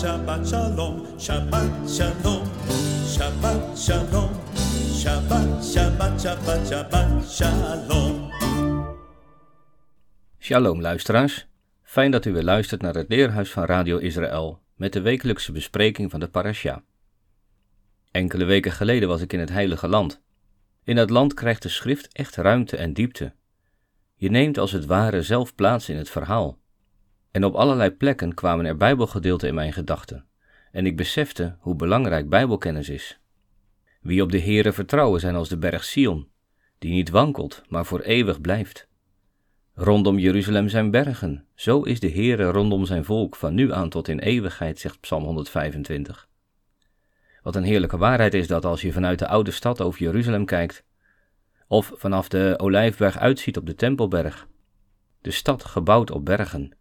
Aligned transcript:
Shabbat, 0.00 0.48
shalom, 0.48 1.06
Shabbat 1.18 1.70
shalom, 1.96 2.46
Shabbat 3.04 3.76
shalom, 3.76 4.30
Shabbat, 4.96 5.60
Shabbat, 5.60 6.12
Shabbat, 6.16 6.60
Shabbat 6.68 7.08
shalom. 7.28 8.30
Shalom 10.38 10.80
luisteraars. 10.80 11.46
Fijn 11.82 12.10
dat 12.10 12.24
u 12.24 12.32
weer 12.32 12.42
luistert 12.42 12.82
naar 12.82 12.94
het 12.94 13.08
Leerhuis 13.08 13.50
van 13.50 13.64
Radio 13.64 13.98
Israël 13.98 14.62
met 14.74 14.92
de 14.92 15.00
wekelijkse 15.00 15.52
bespreking 15.52 16.10
van 16.10 16.20
de 16.20 16.28
parasha. 16.28 16.82
Enkele 18.10 18.44
weken 18.44 18.72
geleden 18.72 19.08
was 19.08 19.20
ik 19.20 19.32
in 19.32 19.40
het 19.40 19.50
Heilige 19.50 19.88
Land. 19.88 20.20
In 20.84 20.96
dat 20.96 21.10
land 21.10 21.34
krijgt 21.34 21.62
de 21.62 21.68
schrift 21.68 22.12
echt 22.12 22.36
ruimte 22.36 22.76
en 22.76 22.92
diepte. 22.92 23.32
Je 24.14 24.30
neemt 24.30 24.58
als 24.58 24.72
het 24.72 24.86
ware 24.86 25.22
zelf 25.22 25.54
plaats 25.54 25.88
in 25.88 25.96
het 25.96 26.10
verhaal. 26.10 26.59
En 27.30 27.44
op 27.44 27.54
allerlei 27.54 27.90
plekken 27.90 28.34
kwamen 28.34 28.64
er 28.64 28.76
Bijbelgedeelten 28.76 29.48
in 29.48 29.54
mijn 29.54 29.72
gedachten, 29.72 30.26
en 30.72 30.86
ik 30.86 30.96
besefte 30.96 31.56
hoe 31.58 31.74
belangrijk 31.74 32.28
Bijbelkennis 32.28 32.88
is. 32.88 33.20
Wie 34.00 34.22
op 34.22 34.32
de 34.32 34.40
Heere 34.40 34.72
vertrouwen 34.72 35.20
zijn 35.20 35.34
als 35.34 35.48
de 35.48 35.58
berg 35.58 35.84
Sion, 35.84 36.28
die 36.78 36.92
niet 36.92 37.10
wankelt, 37.10 37.62
maar 37.68 37.86
voor 37.86 38.00
eeuwig 38.00 38.40
blijft. 38.40 38.88
Rondom 39.74 40.18
Jeruzalem 40.18 40.68
zijn 40.68 40.90
bergen, 40.90 41.46
zo 41.54 41.82
is 41.82 42.00
de 42.00 42.10
Heere 42.10 42.44
rondom 42.44 42.84
zijn 42.84 43.04
volk 43.04 43.36
van 43.36 43.54
nu 43.54 43.72
aan 43.72 43.88
tot 43.88 44.08
in 44.08 44.18
eeuwigheid, 44.18 44.78
zegt 44.78 45.00
Psalm 45.00 45.24
125. 45.24 46.28
Wat 47.42 47.56
een 47.56 47.62
heerlijke 47.62 47.96
waarheid 47.96 48.34
is 48.34 48.46
dat 48.46 48.64
als 48.64 48.80
je 48.80 48.92
vanuit 48.92 49.18
de 49.18 49.28
oude 49.28 49.50
stad 49.50 49.80
over 49.80 50.00
Jeruzalem 50.00 50.44
kijkt, 50.44 50.84
of 51.68 51.92
vanaf 51.94 52.28
de 52.28 52.54
Olijfberg 52.56 53.18
uitziet 53.18 53.56
op 53.56 53.66
de 53.66 53.74
Tempelberg, 53.74 54.48
de 55.20 55.30
stad 55.30 55.64
gebouwd 55.64 56.10
op 56.10 56.24
bergen. 56.24 56.72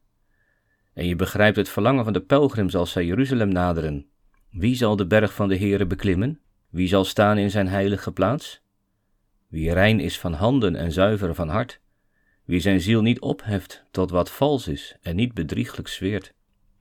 En 0.99 1.07
je 1.07 1.15
begrijpt 1.15 1.55
het 1.55 1.69
verlangen 1.69 2.03
van 2.03 2.13
de 2.13 2.21
pelgrims 2.21 2.75
als 2.75 2.91
zij 2.91 3.05
Jeruzalem 3.05 3.49
naderen. 3.49 4.09
Wie 4.49 4.75
zal 4.75 4.95
de 4.95 5.07
berg 5.07 5.33
van 5.33 5.47
de 5.47 5.57
Heere 5.57 5.85
beklimmen? 5.85 6.39
Wie 6.69 6.87
zal 6.87 7.05
staan 7.05 7.37
in 7.37 7.51
zijn 7.51 7.67
heilige 7.67 8.11
plaats? 8.11 8.61
Wie 9.47 9.73
rein 9.73 9.99
is 9.99 10.19
van 10.19 10.33
handen 10.33 10.75
en 10.75 10.91
zuiver 10.91 11.35
van 11.35 11.49
hart, 11.49 11.79
wie 12.45 12.59
zijn 12.59 12.81
ziel 12.81 13.01
niet 13.01 13.19
opheft 13.19 13.85
tot 13.91 14.09
wat 14.09 14.31
vals 14.31 14.67
is 14.67 14.97
en 15.01 15.15
niet 15.15 15.33
bedrieglijk 15.33 15.87
zweert, 15.87 16.33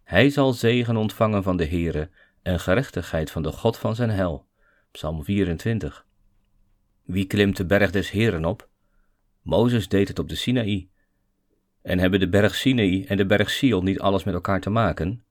hij 0.04 0.30
zal 0.30 0.52
zegen 0.52 0.96
ontvangen 0.96 1.42
van 1.42 1.56
de 1.56 1.66
Heere 1.66 2.10
en 2.42 2.60
gerechtigheid 2.60 3.30
van 3.30 3.42
de 3.42 3.52
God 3.52 3.76
van 3.76 3.94
zijn 3.94 4.10
hel. 4.10 4.46
Psalm 4.90 5.24
24. 5.24 6.06
Wie 7.02 7.26
klimt 7.26 7.56
de 7.56 7.66
berg 7.66 7.90
des 7.90 8.10
Heeren 8.10 8.44
op? 8.44 8.68
Mozes 9.42 9.88
deed 9.88 10.08
het 10.08 10.18
op 10.18 10.28
de 10.28 10.34
Sinaï. 10.34 10.88
En 11.88 11.98
hebben 11.98 12.20
de 12.20 12.28
berg 12.28 12.54
Sinaï 12.54 13.04
en 13.06 13.16
de 13.16 13.26
berg 13.26 13.50
Sion 13.50 13.84
niet 13.84 14.00
alles 14.00 14.24
met 14.24 14.34
elkaar 14.34 14.60
te 14.60 14.70
maken? 14.70 15.22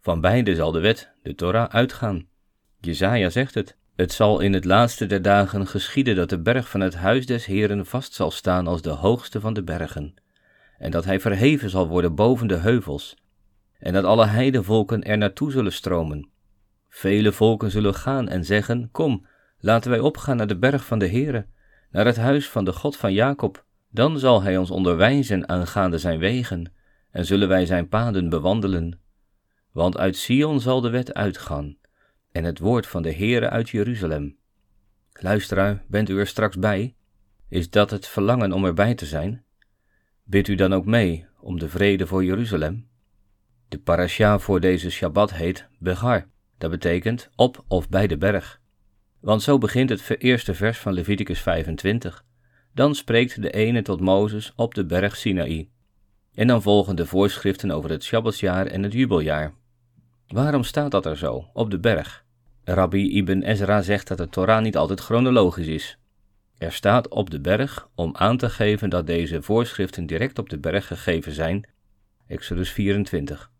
Van 0.00 0.20
beide 0.20 0.54
zal 0.54 0.72
de 0.72 0.80
wet, 0.80 1.12
de 1.22 1.34
Torah, 1.34 1.68
uitgaan. 1.68 2.26
Jezaja 2.80 3.30
zegt 3.30 3.54
het. 3.54 3.76
Het 3.96 4.12
zal 4.12 4.40
in 4.40 4.52
het 4.52 4.64
laatste 4.64 5.06
der 5.06 5.22
dagen 5.22 5.66
geschieden 5.66 6.16
dat 6.16 6.28
de 6.28 6.40
berg 6.40 6.68
van 6.68 6.80
het 6.80 6.94
huis 6.94 7.26
des 7.26 7.46
Heeren 7.46 7.86
vast 7.86 8.14
zal 8.14 8.30
staan 8.30 8.66
als 8.66 8.82
de 8.82 8.90
hoogste 8.90 9.40
van 9.40 9.54
de 9.54 9.62
bergen, 9.62 10.14
en 10.78 10.90
dat 10.90 11.04
hij 11.04 11.20
verheven 11.20 11.70
zal 11.70 11.88
worden 11.88 12.14
boven 12.14 12.46
de 12.46 12.56
heuvels, 12.56 13.16
en 13.78 13.92
dat 13.92 14.04
alle 14.04 14.26
heidevolken 14.26 15.02
er 15.02 15.18
naartoe 15.18 15.50
zullen 15.50 15.72
stromen. 15.72 16.28
Vele 16.88 17.32
volken 17.32 17.70
zullen 17.70 17.94
gaan 17.94 18.28
en 18.28 18.44
zeggen, 18.44 18.88
kom, 18.92 19.26
laten 19.58 19.90
wij 19.90 20.00
opgaan 20.00 20.36
naar 20.36 20.46
de 20.46 20.58
berg 20.58 20.84
van 20.84 20.98
de 20.98 21.08
Heere, 21.08 21.46
naar 21.90 22.06
het 22.06 22.16
huis 22.16 22.48
van 22.48 22.64
de 22.64 22.72
God 22.72 22.96
van 22.96 23.12
Jacob, 23.12 23.63
dan 23.94 24.18
zal 24.18 24.42
hij 24.42 24.56
ons 24.56 24.70
onderwijzen 24.70 25.48
aangaande 25.48 25.98
zijn 25.98 26.18
wegen, 26.18 26.72
en 27.10 27.26
zullen 27.26 27.48
wij 27.48 27.66
zijn 27.66 27.88
paden 27.88 28.28
bewandelen. 28.28 29.00
Want 29.72 29.96
uit 29.96 30.16
Sion 30.16 30.60
zal 30.60 30.80
de 30.80 30.90
wet 30.90 31.14
uitgaan, 31.14 31.76
en 32.32 32.44
het 32.44 32.58
woord 32.58 32.86
van 32.86 33.02
de 33.02 33.12
Heere 33.12 33.50
uit 33.50 33.68
Jeruzalem. 33.68 34.36
Luisteraar, 35.12 35.84
bent 35.88 36.08
u 36.08 36.18
er 36.18 36.26
straks 36.26 36.58
bij? 36.58 36.94
Is 37.48 37.70
dat 37.70 37.90
het 37.90 38.06
verlangen 38.06 38.52
om 38.52 38.64
erbij 38.64 38.94
te 38.94 39.06
zijn? 39.06 39.44
Bidt 40.24 40.48
u 40.48 40.54
dan 40.54 40.74
ook 40.74 40.86
mee 40.86 41.26
om 41.40 41.58
de 41.58 41.68
vrede 41.68 42.06
voor 42.06 42.24
Jeruzalem? 42.24 42.88
De 43.68 43.78
parasha 43.78 44.38
voor 44.38 44.60
deze 44.60 44.90
Shabbat 44.90 45.32
heet 45.32 45.66
Begar, 45.78 46.26
dat 46.58 46.70
betekent 46.70 47.30
op 47.36 47.64
of 47.68 47.88
bij 47.88 48.06
de 48.06 48.16
berg. 48.16 48.60
Want 49.20 49.42
zo 49.42 49.58
begint 49.58 49.88
het 49.88 50.20
eerste 50.20 50.54
vers 50.54 50.78
van 50.78 50.92
Leviticus 50.92 51.40
25. 51.40 52.24
Dan 52.74 52.94
spreekt 52.94 53.42
de 53.42 53.50
ene 53.50 53.82
tot 53.82 54.00
Mozes 54.00 54.52
op 54.56 54.74
de 54.74 54.84
berg 54.84 55.16
Sinaï. 55.16 55.68
En 56.34 56.46
dan 56.46 56.62
volgen 56.62 56.96
de 56.96 57.06
voorschriften 57.06 57.70
over 57.70 57.90
het 57.90 58.04
Shabbatsjaar 58.04 58.66
en 58.66 58.82
het 58.82 58.92
jubeljaar. 58.92 59.54
Waarom 60.28 60.64
staat 60.64 60.90
dat 60.90 61.06
er 61.06 61.16
zo, 61.16 61.50
op 61.52 61.70
de 61.70 61.78
berg? 61.78 62.24
Rabbi 62.64 63.16
Ibn 63.16 63.42
Ezra 63.42 63.82
zegt 63.82 64.08
dat 64.08 64.18
de 64.18 64.28
Torah 64.28 64.62
niet 64.62 64.76
altijd 64.76 65.00
chronologisch 65.00 65.66
is. 65.66 65.98
Er 66.58 66.72
staat 66.72 67.08
op 67.08 67.30
de 67.30 67.40
berg 67.40 67.88
om 67.94 68.16
aan 68.16 68.36
te 68.36 68.50
geven 68.50 68.90
dat 68.90 69.06
deze 69.06 69.42
voorschriften 69.42 70.06
direct 70.06 70.38
op 70.38 70.48
de 70.48 70.58
berg 70.58 70.86
gegeven 70.86 71.32
zijn. 71.32 71.68
Exodus 72.26 72.70
24. 72.70 73.50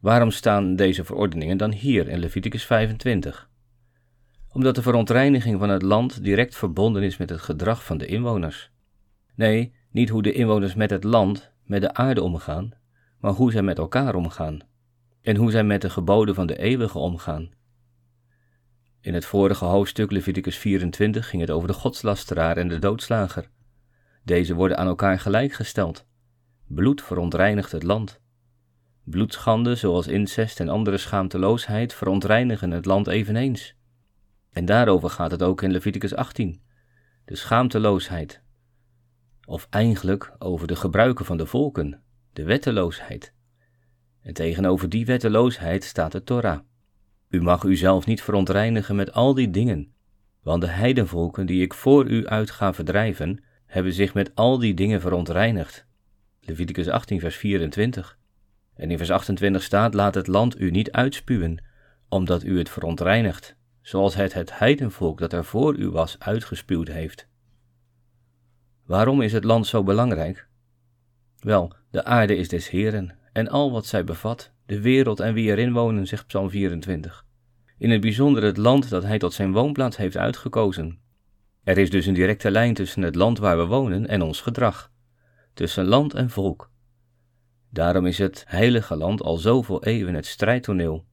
Waarom 0.00 0.30
staan 0.30 0.76
deze 0.76 1.04
verordeningen 1.04 1.56
dan 1.56 1.72
hier 1.72 2.08
in 2.08 2.18
Leviticus 2.18 2.64
25? 2.64 3.48
Omdat 4.56 4.74
de 4.74 4.82
verontreiniging 4.82 5.58
van 5.58 5.68
het 5.68 5.82
land 5.82 6.22
direct 6.22 6.56
verbonden 6.56 7.02
is 7.02 7.16
met 7.16 7.30
het 7.30 7.40
gedrag 7.40 7.84
van 7.84 7.98
de 7.98 8.06
inwoners. 8.06 8.70
Nee, 9.34 9.74
niet 9.90 10.08
hoe 10.08 10.22
de 10.22 10.32
inwoners 10.32 10.74
met 10.74 10.90
het 10.90 11.04
land, 11.04 11.50
met 11.64 11.80
de 11.80 11.94
aarde 11.94 12.22
omgaan, 12.22 12.70
maar 13.20 13.32
hoe 13.32 13.52
zij 13.52 13.62
met 13.62 13.78
elkaar 13.78 14.14
omgaan 14.14 14.58
en 15.22 15.36
hoe 15.36 15.50
zij 15.50 15.64
met 15.64 15.80
de 15.80 15.90
geboden 15.90 16.34
van 16.34 16.46
de 16.46 16.58
eeuwige 16.58 16.98
omgaan. 16.98 17.50
In 19.00 19.14
het 19.14 19.24
vorige 19.24 19.64
hoofdstuk 19.64 20.10
Leviticus 20.10 20.56
24 20.56 21.28
ging 21.28 21.42
het 21.42 21.50
over 21.50 21.68
de 21.68 21.74
godslasteraar 21.74 22.56
en 22.56 22.68
de 22.68 22.78
doodslager. 22.78 23.48
Deze 24.24 24.54
worden 24.54 24.76
aan 24.78 24.86
elkaar 24.86 25.18
gelijkgesteld. 25.18 26.06
Bloed 26.66 27.02
verontreinigt 27.02 27.72
het 27.72 27.82
land. 27.82 28.20
Bloedschande, 29.04 29.74
zoals 29.74 30.06
incest 30.06 30.60
en 30.60 30.68
andere 30.68 30.98
schaamteloosheid, 30.98 31.94
verontreinigen 31.94 32.70
het 32.70 32.84
land 32.84 33.06
eveneens. 33.06 33.76
En 34.56 34.64
daarover 34.64 35.10
gaat 35.10 35.30
het 35.30 35.42
ook 35.42 35.62
in 35.62 35.70
Leviticus 35.70 36.14
18, 36.14 36.60
de 37.24 37.36
schaamteloosheid. 37.36 38.42
Of 39.44 39.66
eigenlijk 39.70 40.32
over 40.38 40.66
de 40.66 40.76
gebruiken 40.76 41.24
van 41.24 41.36
de 41.36 41.46
volken, 41.46 42.02
de 42.32 42.44
wetteloosheid. 42.44 43.32
En 44.22 44.34
tegenover 44.34 44.88
die 44.88 45.06
wetteloosheid 45.06 45.84
staat 45.84 46.12
de 46.12 46.22
Torah. 46.22 46.60
U 47.28 47.42
mag 47.42 47.64
uzelf 47.64 48.06
niet 48.06 48.22
verontreinigen 48.22 48.96
met 48.96 49.12
al 49.12 49.34
die 49.34 49.50
dingen, 49.50 49.92
want 50.42 50.60
de 50.60 50.68
heidenvolken 50.68 51.46
die 51.46 51.62
ik 51.62 51.74
voor 51.74 52.06
u 52.06 52.26
uit 52.26 52.50
ga 52.50 52.72
verdrijven, 52.72 53.44
hebben 53.66 53.92
zich 53.92 54.14
met 54.14 54.34
al 54.34 54.58
die 54.58 54.74
dingen 54.74 55.00
verontreinigd. 55.00 55.86
Leviticus 56.40 56.88
18, 56.88 57.20
vers 57.20 57.36
24. 57.36 58.18
En 58.74 58.90
in 58.90 58.96
vers 58.96 59.10
28 59.10 59.62
staat: 59.62 59.94
Laat 59.94 60.14
het 60.14 60.26
land 60.26 60.60
u 60.60 60.70
niet 60.70 60.92
uitspuwen, 60.92 61.64
omdat 62.08 62.44
u 62.44 62.58
het 62.58 62.70
verontreinigt, 62.70 63.56
zoals 63.86 64.14
het 64.14 64.32
het 64.32 64.58
heidenvolk 64.58 65.18
dat 65.18 65.32
er 65.32 65.44
voor 65.44 65.76
u 65.76 65.90
was 65.90 66.16
uitgespuwd 66.18 66.88
heeft. 66.88 67.26
Waarom 68.86 69.20
is 69.22 69.32
het 69.32 69.44
land 69.44 69.66
zo 69.66 69.82
belangrijk? 69.82 70.48
Wel, 71.38 71.72
de 71.90 72.04
aarde 72.04 72.36
is 72.36 72.48
des 72.48 72.68
Heren 72.68 73.16
en 73.32 73.48
al 73.48 73.72
wat 73.72 73.86
zij 73.86 74.04
bevat, 74.04 74.52
de 74.66 74.80
wereld 74.80 75.20
en 75.20 75.34
wie 75.34 75.50
erin 75.50 75.72
wonen, 75.72 76.06
zegt 76.06 76.26
Psalm 76.26 76.50
24. 76.50 77.24
In 77.78 77.90
het 77.90 78.00
bijzonder 78.00 78.42
het 78.42 78.56
land 78.56 78.88
dat 78.88 79.02
hij 79.02 79.18
tot 79.18 79.32
zijn 79.32 79.52
woonplaats 79.52 79.96
heeft 79.96 80.16
uitgekozen. 80.16 80.98
Er 81.62 81.78
is 81.78 81.90
dus 81.90 82.06
een 82.06 82.14
directe 82.14 82.50
lijn 82.50 82.74
tussen 82.74 83.02
het 83.02 83.14
land 83.14 83.38
waar 83.38 83.56
we 83.56 83.66
wonen 83.66 84.06
en 84.06 84.22
ons 84.22 84.40
gedrag, 84.40 84.90
tussen 85.54 85.84
land 85.84 86.14
en 86.14 86.30
volk. 86.30 86.70
Daarom 87.70 88.06
is 88.06 88.18
het 88.18 88.44
heilige 88.46 88.96
land 88.96 89.22
al 89.22 89.36
zoveel 89.36 89.84
eeuwen 89.84 90.14
het 90.14 90.26
strijdtoneel, 90.26 91.04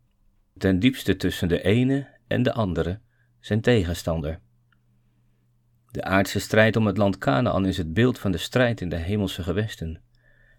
ten 0.57 0.79
diepste 0.79 1.15
tussen 1.15 1.47
de 1.47 1.61
ene 1.61 2.12
en 2.33 2.43
de 2.43 2.53
andere, 2.53 2.99
zijn 3.39 3.61
tegenstander. 3.61 4.39
De 5.91 6.03
aardse 6.03 6.39
strijd 6.39 6.75
om 6.75 6.85
het 6.85 6.97
land 6.97 7.17
Canaan 7.17 7.65
is 7.65 7.77
het 7.77 7.93
beeld 7.93 8.19
van 8.19 8.31
de 8.31 8.37
strijd 8.37 8.81
in 8.81 8.89
de 8.89 8.95
hemelse 8.95 9.43
gewesten. 9.43 10.01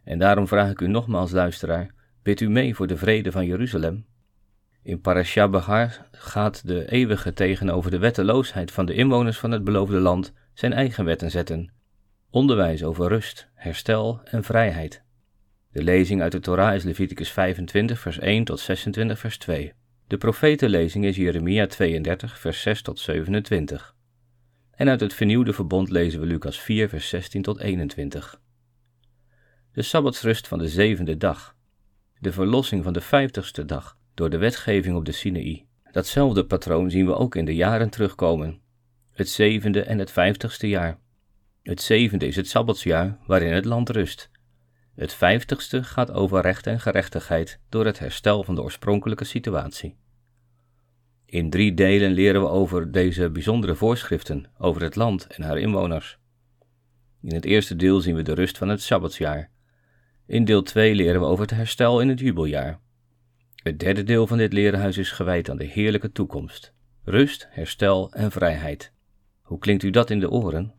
En 0.05 0.19
daarom 0.19 0.49
vraag 0.49 0.71
ik 0.71 0.81
u 0.81 0.89
nogmaals, 0.89 1.31
luisteraar, 1.31 1.95
bid 2.23 2.41
u 2.41 2.49
mee 2.49 2.75
voor 2.75 2.87
de 2.87 2.97
vrede 2.97 3.33
van 3.33 3.47
Jeruzalem. 3.47 4.07
In 4.83 5.01
Parasha 5.01 5.49
Bahar 5.49 6.09
gaat 6.11 6.67
de 6.67 6.91
eeuwige 6.91 7.33
tegenover 7.33 7.91
de 7.91 7.99
wetteloosheid 7.99 8.73
van 8.73 8.87
de 8.87 8.95
inwoners 8.95 9.39
van 9.39 9.51
het 9.51 9.65
beloofde 9.65 9.99
land 9.99 10.33
zijn 10.53 10.73
eigen 10.73 11.05
wetten 11.05 11.31
zetten. 11.31 11.73
Onderwijs 12.31 12.85
over 12.85 13.09
rust, 13.09 13.49
herstel 13.55 14.21
en 14.25 14.45
vrijheid. 14.45 15.03
De 15.73 15.83
lezing 15.83 16.23
uit 16.23 16.33
de 16.33 16.41
Torah 16.41 16.75
is 16.75 16.85
Leviticus 16.85 17.31
25, 17.31 17.99
vers 17.99 18.19
1 18.19 18.45
tot 18.45 18.61
26, 18.61 19.19
vers 19.19 19.39
2. 19.39 19.73
De 20.07 20.19
profetenlezing 20.19 21.05
is 21.05 21.17
Jeremia 21.17 21.67
32, 21.67 22.39
vers 22.39 22.63
6 22.63 22.83
tot 22.83 22.99
27. 23.01 23.95
En 24.71 24.89
uit 24.89 25.01
het 25.01 25.15
vernieuwde 25.15 25.53
verbond 25.53 25.91
lezen 25.91 26.21
we 26.21 26.27
Lucas 26.27 26.61
4, 26.61 26.89
vers 26.89 27.09
16 27.09 27.43
tot 27.43 27.61
21. 27.61 28.41
De 29.73 29.83
sabbatsrust 29.83 30.49
van 30.49 30.59
de 30.59 30.69
zevende 30.69 31.17
dag. 31.17 31.57
De 32.19 32.33
verlossing 32.33 32.85
van 32.85 32.93
de 32.93 33.01
vijftigste 33.01 33.65
dag 33.65 33.99
door 34.15 34.31
de 34.31 34.39
wetgeving 34.39 34.97
op 34.97 35.05
de 35.05 35.13
Sinaï. 35.13 35.67
Datzelfde 35.93 36.45
patroon 36.45 36.91
zien 36.91 37.07
we 37.07 37.17
ook 37.17 37.35
in 37.35 37.45
de 37.45 37.55
jaren 37.55 37.91
terugkomen. 37.91 38.61
Het 39.13 39.29
zevende 39.29 39.83
en 39.83 39.99
het 39.99 40.11
vijftigste 40.11 40.69
jaar. 40.69 40.99
Het 41.63 41.83
zevende 41.83 42.27
is 42.27 42.37
het 42.37 42.49
sabbatsjaar 42.49 43.19
waarin 43.27 43.53
het 43.53 43.65
land 43.65 43.89
rust. 43.89 44.31
Het 44.95 45.13
vijftigste 45.13 45.85
gaat 45.85 46.13
over 46.13 46.41
recht 46.41 46.67
en 46.67 46.81
gerechtigheid 46.81 47.61
door 47.69 47.85
het 47.85 47.99
herstel 47.99 48.45
van 48.45 48.55
de 48.55 48.63
oorspronkelijke 48.63 49.25
situatie. 49.25 49.97
In 51.27 51.51
drie 51.51 51.75
delen 51.75 52.13
leren 52.13 52.41
we 52.41 52.49
over 52.49 52.93
deze 52.93 53.31
bijzondere 53.31 53.75
voorschriften 53.75 54.51
over 54.59 54.83
het 54.83 54.97
land 54.97 55.27
en 55.27 55.43
haar 55.43 55.59
inwoners. 55.59 56.19
In 57.23 57.35
het 57.35 57.45
eerste 57.45 57.77
deel 57.77 58.01
zien 58.01 58.15
we 58.15 58.23
de 58.23 58.35
rust 58.35 58.59
van 58.59 58.69
het 58.69 58.83
Sabbatsjaar. 58.83 59.51
In 60.27 60.45
deel 60.45 60.63
2 60.63 60.95
leren 60.95 61.21
we 61.21 61.27
over 61.27 61.45
het 61.45 61.55
herstel 61.55 62.01
in 62.01 62.09
het 62.09 62.21
jubeljaar. 62.21 62.81
Het 63.63 63.79
derde 63.79 64.03
deel 64.03 64.27
van 64.27 64.39
dit 64.39 64.53
lerenhuis 64.53 64.99
is 64.99 65.11
gewijd 65.11 65.51
aan 65.51 65.57
de 65.57 65.65
heerlijke 65.65 66.13
toekomst. 66.13 66.73
Rust, 67.05 67.47
herstel 67.51 68.13
en 68.13 68.31
vrijheid. 68.31 68.93
Hoe 69.43 69.59
klinkt 69.59 69.83
u 69.83 69.91
dat 69.91 70.11
in 70.11 70.21
de 70.21 70.31
oren? 70.31 70.75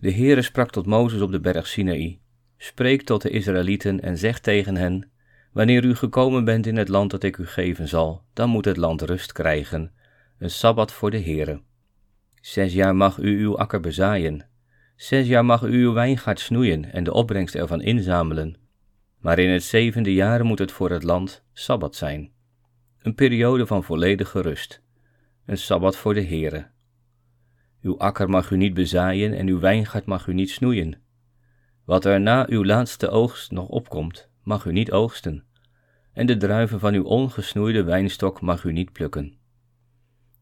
De 0.00 0.12
Heere 0.12 0.42
sprak 0.42 0.70
tot 0.70 0.86
Mozes 0.86 1.20
op 1.20 1.30
de 1.30 1.40
berg 1.40 1.66
Sinaï. 1.66 2.18
Spreek 2.56 3.02
tot 3.02 3.22
de 3.22 3.30
Israëlieten 3.30 4.00
en 4.00 4.18
zeg 4.18 4.38
tegen 4.38 4.76
hen: 4.76 5.10
Wanneer 5.52 5.84
u 5.84 5.94
gekomen 5.94 6.44
bent 6.44 6.66
in 6.66 6.76
het 6.76 6.88
land 6.88 7.10
dat 7.10 7.22
ik 7.22 7.36
u 7.36 7.46
geven 7.46 7.88
zal, 7.88 8.22
dan 8.32 8.50
moet 8.50 8.64
het 8.64 8.76
land 8.76 9.02
rust 9.02 9.32
krijgen, 9.32 9.92
een 10.38 10.50
sabbat 10.50 10.92
voor 10.92 11.10
de 11.10 11.20
Heere. 11.22 11.60
Zes 12.40 12.72
jaar 12.72 12.96
mag 12.96 13.18
u 13.18 13.40
uw 13.40 13.58
akker 13.58 13.80
bezaaien. 13.80 14.46
Zes 14.96 15.26
jaar 15.26 15.44
mag 15.44 15.62
u 15.62 15.82
uw 15.82 15.92
wijngaard 15.92 16.40
snoeien 16.40 16.92
en 16.92 17.04
de 17.04 17.12
opbrengst 17.12 17.54
ervan 17.54 17.82
inzamelen. 17.82 18.56
Maar 19.18 19.38
in 19.38 19.50
het 19.50 19.62
zevende 19.62 20.14
jaar 20.14 20.44
moet 20.44 20.58
het 20.58 20.72
voor 20.72 20.90
het 20.90 21.02
land 21.02 21.42
sabbat 21.52 21.96
zijn. 21.96 22.30
Een 23.02 23.14
periode 23.14 23.66
van 23.66 23.84
volledige 23.84 24.40
rust. 24.40 24.82
Een 25.46 25.58
sabbat 25.58 25.96
voor 25.96 26.14
de 26.14 26.24
Heere. 26.24 26.66
Uw 27.82 27.98
akker 27.98 28.28
mag 28.28 28.50
u 28.50 28.56
niet 28.56 28.74
bezaaien 28.74 29.32
en 29.32 29.46
uw 29.46 29.58
wijngaard 29.58 30.06
mag 30.06 30.26
u 30.26 30.34
niet 30.34 30.50
snoeien. 30.50 30.98
Wat 31.84 32.04
er 32.04 32.20
na 32.20 32.46
uw 32.48 32.64
laatste 32.64 33.08
oogst 33.08 33.50
nog 33.50 33.68
opkomt, 33.68 34.28
mag 34.42 34.64
u 34.64 34.72
niet 34.72 34.92
oogsten. 34.92 35.44
En 36.12 36.26
de 36.26 36.36
druiven 36.36 36.80
van 36.80 36.94
uw 36.94 37.04
ongesnoeide 37.04 37.82
wijnstok 37.82 38.40
mag 38.40 38.64
u 38.64 38.72
niet 38.72 38.92
plukken. 38.92 39.34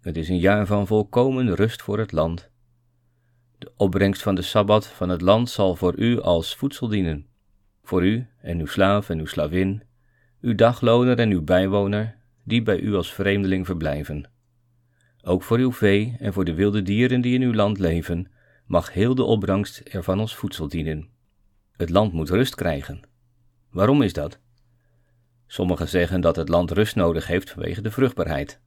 Het 0.01 0.17
is 0.17 0.29
een 0.29 0.39
jaar 0.39 0.67
van 0.67 0.87
volkomen 0.87 1.55
rust 1.55 1.83
voor 1.83 1.99
het 1.99 2.13
land. 2.13 2.51
De 3.59 3.73
opbrengst 3.77 4.23
van 4.23 4.35
de 4.35 4.43
sabbat 4.43 4.87
van 4.87 5.09
het 5.09 5.21
land 5.21 5.51
zal 5.51 5.77
voor 5.77 5.99
u 5.99 6.21
als 6.21 6.57
voedsel 6.57 6.89
dienen. 6.89 7.27
Voor 7.83 8.07
u 8.07 8.27
en 8.41 8.59
uw 8.59 8.67
slaaf 8.67 9.09
en 9.09 9.19
uw 9.19 9.27
slavin, 9.27 9.83
uw 10.41 10.55
dagloner 10.55 11.19
en 11.19 11.31
uw 11.31 11.43
bijwoner, 11.43 12.17
die 12.45 12.63
bij 12.63 12.81
u 12.81 12.95
als 12.95 13.13
vreemdeling 13.13 13.67
verblijven. 13.67 14.31
Ook 15.23 15.43
voor 15.43 15.59
uw 15.59 15.73
vee 15.73 16.17
en 16.19 16.33
voor 16.33 16.45
de 16.45 16.55
wilde 16.55 16.83
dieren 16.83 17.21
die 17.21 17.35
in 17.35 17.43
uw 17.43 17.55
land 17.55 17.79
leven, 17.79 18.31
mag 18.67 18.93
heel 18.93 19.15
de 19.15 19.23
opbrengst 19.23 19.79
ervan 19.79 20.21
als 20.21 20.37
voedsel 20.37 20.69
dienen. 20.69 21.09
Het 21.77 21.91
land 21.91 22.13
moet 22.13 22.31
rust 22.31 22.55
krijgen. 22.55 23.01
Waarom 23.71 24.03
is 24.03 24.13
dat? 24.13 24.39
Sommigen 25.47 25.89
zeggen 25.89 26.21
dat 26.21 26.37
het 26.37 26.49
land 26.49 26.71
rust 26.71 26.97
nodig 26.97 27.27
heeft 27.27 27.51
vanwege 27.51 27.83
de 27.83 27.91
vruchtbaarheid. 27.91 28.61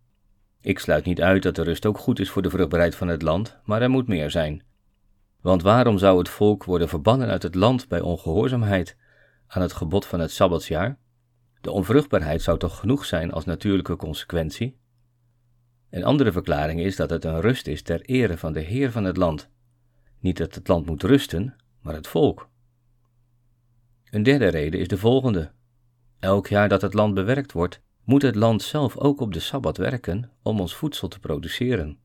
Ik 0.62 0.79
sluit 0.79 1.05
niet 1.05 1.22
uit 1.22 1.43
dat 1.43 1.55
de 1.55 1.63
rust 1.63 1.86
ook 1.86 1.98
goed 1.98 2.20
is 2.20 2.29
voor 2.29 2.41
de 2.41 2.50
vruchtbaarheid 2.50 2.96
van 2.96 3.08
het 3.08 3.22
land, 3.22 3.58
maar 3.63 3.81
er 3.81 3.89
moet 3.89 4.08
meer 4.08 4.31
zijn. 4.31 4.63
Want 5.41 5.62
waarom 5.62 5.98
zou 5.98 6.17
het 6.17 6.29
volk 6.29 6.63
worden 6.63 6.89
verbannen 6.89 7.27
uit 7.27 7.43
het 7.43 7.55
land 7.55 7.88
bij 7.88 8.01
ongehoorzaamheid 8.01 8.98
aan 9.48 9.62
het 9.62 9.74
gebod 9.74 10.05
van 10.05 10.20
het 10.20 10.31
Sabbatsjaar? 10.31 10.98
De 11.62 11.72
onvruchtbaarheid 11.72 12.41
zou 12.41 12.58
toch 12.58 12.79
genoeg 12.79 13.05
zijn 13.05 13.31
als 13.31 13.46
natuurlijke 13.46 13.96
consequentie? 13.96 14.79
Een 15.92 16.04
andere 16.04 16.32
verklaring 16.32 16.80
is 16.80 16.96
dat 16.96 17.10
het 17.10 17.26
een 17.26 17.42
rust 17.42 17.68
is 17.68 17.82
ter 17.82 18.02
ere 18.02 18.38
van 18.38 18.54
de 18.54 18.60
Heer 18.60 18.92
van 18.92 19.04
het 19.04 19.18
land. 19.18 19.50
Niet 20.20 20.38
dat 20.38 20.56
het 20.56 20.68
land 20.68 20.86
moet 20.86 21.04
rusten, 21.04 21.56
maar 21.82 21.94
het 21.94 22.08
volk. 22.08 22.50
Een 24.10 24.24
derde 24.24 24.48
reden 24.48 24.80
is 24.80 24.88
de 24.88 24.98
volgende. 24.98 25.52
Elk 26.20 26.48
jaar 26.48 26.70
dat 26.70 26.82
het 26.82 26.94
land 26.94 27.14
bewerkt 27.14 27.52
wordt, 27.52 27.82
moet 28.04 28.22
het 28.22 28.36
land 28.36 28.62
zelf 28.62 28.98
ook 28.98 29.20
op 29.20 29.34
de 29.34 29.40
sabbat 29.40 29.78
werken 29.78 30.32
om 30.42 30.60
ons 30.60 30.76
voedsel 30.76 31.08
te 31.08 31.20
produceren. 31.20 31.98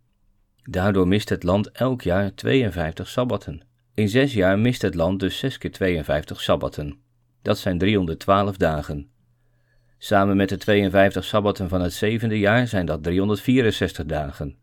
Daardoor 0.62 1.08
mist 1.08 1.28
het 1.28 1.42
land 1.42 1.70
elk 1.70 2.02
jaar 2.02 2.34
52 2.34 3.08
sabbatten. 3.08 3.62
In 3.94 4.08
zes 4.08 4.32
jaar 4.34 4.58
mist 4.58 4.82
het 4.82 4.94
land 4.94 5.20
dus 5.20 5.38
6 5.38 5.58
keer 5.58 5.72
52 5.72 6.40
sabbatten. 6.40 6.98
Dat 7.42 7.58
zijn 7.58 7.78
312 7.78 8.56
dagen. 8.56 9.10
Samen 10.06 10.36
met 10.36 10.48
de 10.48 10.56
52 10.56 11.24
sabbatten 11.24 11.68
van 11.68 11.80
het 11.80 11.92
zevende 11.92 12.38
jaar 12.38 12.66
zijn 12.66 12.86
dat 12.86 13.02
364 13.02 14.04
dagen. 14.04 14.58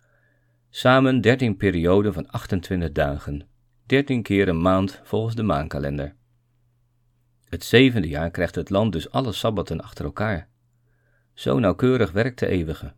Samen 0.69 1.21
13 1.21 1.57
perioden 1.57 2.13
van 2.13 2.27
28 2.27 2.91
dagen. 2.91 3.47
13 3.85 4.21
keer 4.21 4.47
een 4.47 4.62
maand 4.62 5.01
volgens 5.03 5.35
de 5.35 5.43
maankalender. 5.43 6.15
Het 7.45 7.63
zevende 7.63 8.07
jaar 8.07 8.31
krijgt 8.31 8.55
het 8.55 8.69
land 8.69 8.91
dus 8.91 9.12
alle 9.12 9.31
sabbatten 9.31 9.81
achter 9.81 10.05
elkaar. 10.05 10.50
Zo 11.33 11.59
nauwkeurig 11.59 12.12
werkt 12.12 12.39
de 12.39 12.47
eeuwige. 12.47 12.93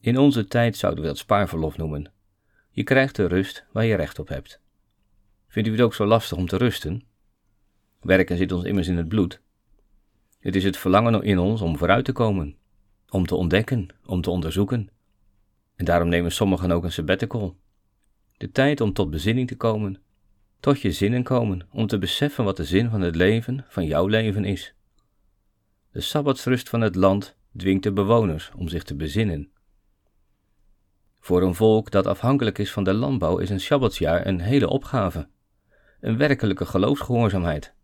In 0.00 0.18
onze 0.18 0.44
tijd 0.44 0.76
zouden 0.76 1.02
we 1.02 1.08
dat 1.08 1.18
spaarverlof 1.18 1.76
noemen. 1.76 2.12
Je 2.70 2.82
krijgt 2.82 3.16
de 3.16 3.26
rust 3.26 3.64
waar 3.70 3.84
je 3.84 3.94
recht 3.94 4.18
op 4.18 4.28
hebt. 4.28 4.60
Vindt 5.48 5.68
u 5.68 5.72
het 5.72 5.80
ook 5.80 5.94
zo 5.94 6.06
lastig 6.06 6.38
om 6.38 6.46
te 6.46 6.56
rusten? 6.56 7.02
Werken 8.00 8.36
zit 8.36 8.52
ons 8.52 8.64
immers 8.64 8.88
in 8.88 8.96
het 8.96 9.08
bloed. 9.08 9.40
Het 10.42 10.56
is 10.56 10.64
het 10.64 10.76
verlangen 10.76 11.22
in 11.22 11.38
ons 11.38 11.60
om 11.60 11.78
vooruit 11.78 12.04
te 12.04 12.12
komen, 12.12 12.56
om 13.08 13.26
te 13.26 13.34
ontdekken, 13.34 13.88
om 14.06 14.20
te 14.20 14.30
onderzoeken. 14.30 14.88
En 15.76 15.84
daarom 15.84 16.08
nemen 16.08 16.32
sommigen 16.32 16.70
ook 16.70 16.84
een 16.84 16.92
sabbatical. 16.92 17.56
De 18.36 18.50
tijd 18.50 18.80
om 18.80 18.92
tot 18.92 19.10
bezinning 19.10 19.48
te 19.48 19.56
komen, 19.56 20.02
tot 20.60 20.80
je 20.80 20.92
zinnen 20.92 21.22
komen, 21.22 21.66
om 21.70 21.86
te 21.86 21.98
beseffen 21.98 22.44
wat 22.44 22.56
de 22.56 22.64
zin 22.64 22.90
van 22.90 23.00
het 23.00 23.16
leven, 23.16 23.64
van 23.68 23.86
jouw 23.86 24.06
leven 24.06 24.44
is. 24.44 24.74
De 25.92 26.00
sabbatsrust 26.00 26.68
van 26.68 26.80
het 26.80 26.94
land 26.94 27.36
dwingt 27.56 27.82
de 27.82 27.92
bewoners 27.92 28.50
om 28.56 28.68
zich 28.68 28.82
te 28.82 28.94
bezinnen. 28.94 29.50
Voor 31.20 31.42
een 31.42 31.54
volk 31.54 31.90
dat 31.90 32.06
afhankelijk 32.06 32.58
is 32.58 32.72
van 32.72 32.84
de 32.84 32.94
landbouw 32.94 33.38
is 33.38 33.50
een 33.50 33.60
sabbatsjaar 33.60 34.26
een 34.26 34.40
hele 34.40 34.68
opgave, 34.68 35.28
een 36.00 36.16
werkelijke 36.16 36.66
geloofsgehoorzaamheid. 36.66 37.74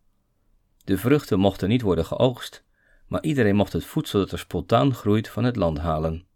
De 0.89 0.99
vruchten 0.99 1.39
mochten 1.39 1.69
niet 1.69 1.83
worden 1.83 2.05
geoogst, 2.05 2.65
maar 3.07 3.23
iedereen 3.23 3.57
mocht 3.57 3.73
het 3.73 3.85
voedsel 3.85 4.19
dat 4.19 4.33
er 4.33 4.39
spontaan 4.39 4.95
groeit 4.95 5.29
van 5.29 5.45
het 5.45 5.57
land 5.57 5.79
halen. 5.79 6.27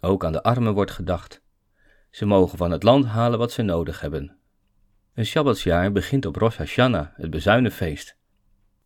Ook 0.00 0.24
aan 0.24 0.32
de 0.32 0.42
armen 0.42 0.74
wordt 0.74 0.90
gedacht. 0.90 1.42
Ze 2.10 2.26
mogen 2.26 2.58
van 2.58 2.70
het 2.70 2.82
land 2.82 3.04
halen 3.04 3.38
wat 3.38 3.52
ze 3.52 3.62
nodig 3.62 4.00
hebben. 4.00 4.36
Een 5.14 5.26
Shabbatsjaar 5.26 5.92
begint 5.92 6.26
op 6.26 6.36
Rosh 6.36 6.56
Hashanah, 6.56 7.06
het 7.14 7.30
bezuinenfeest. 7.30 8.16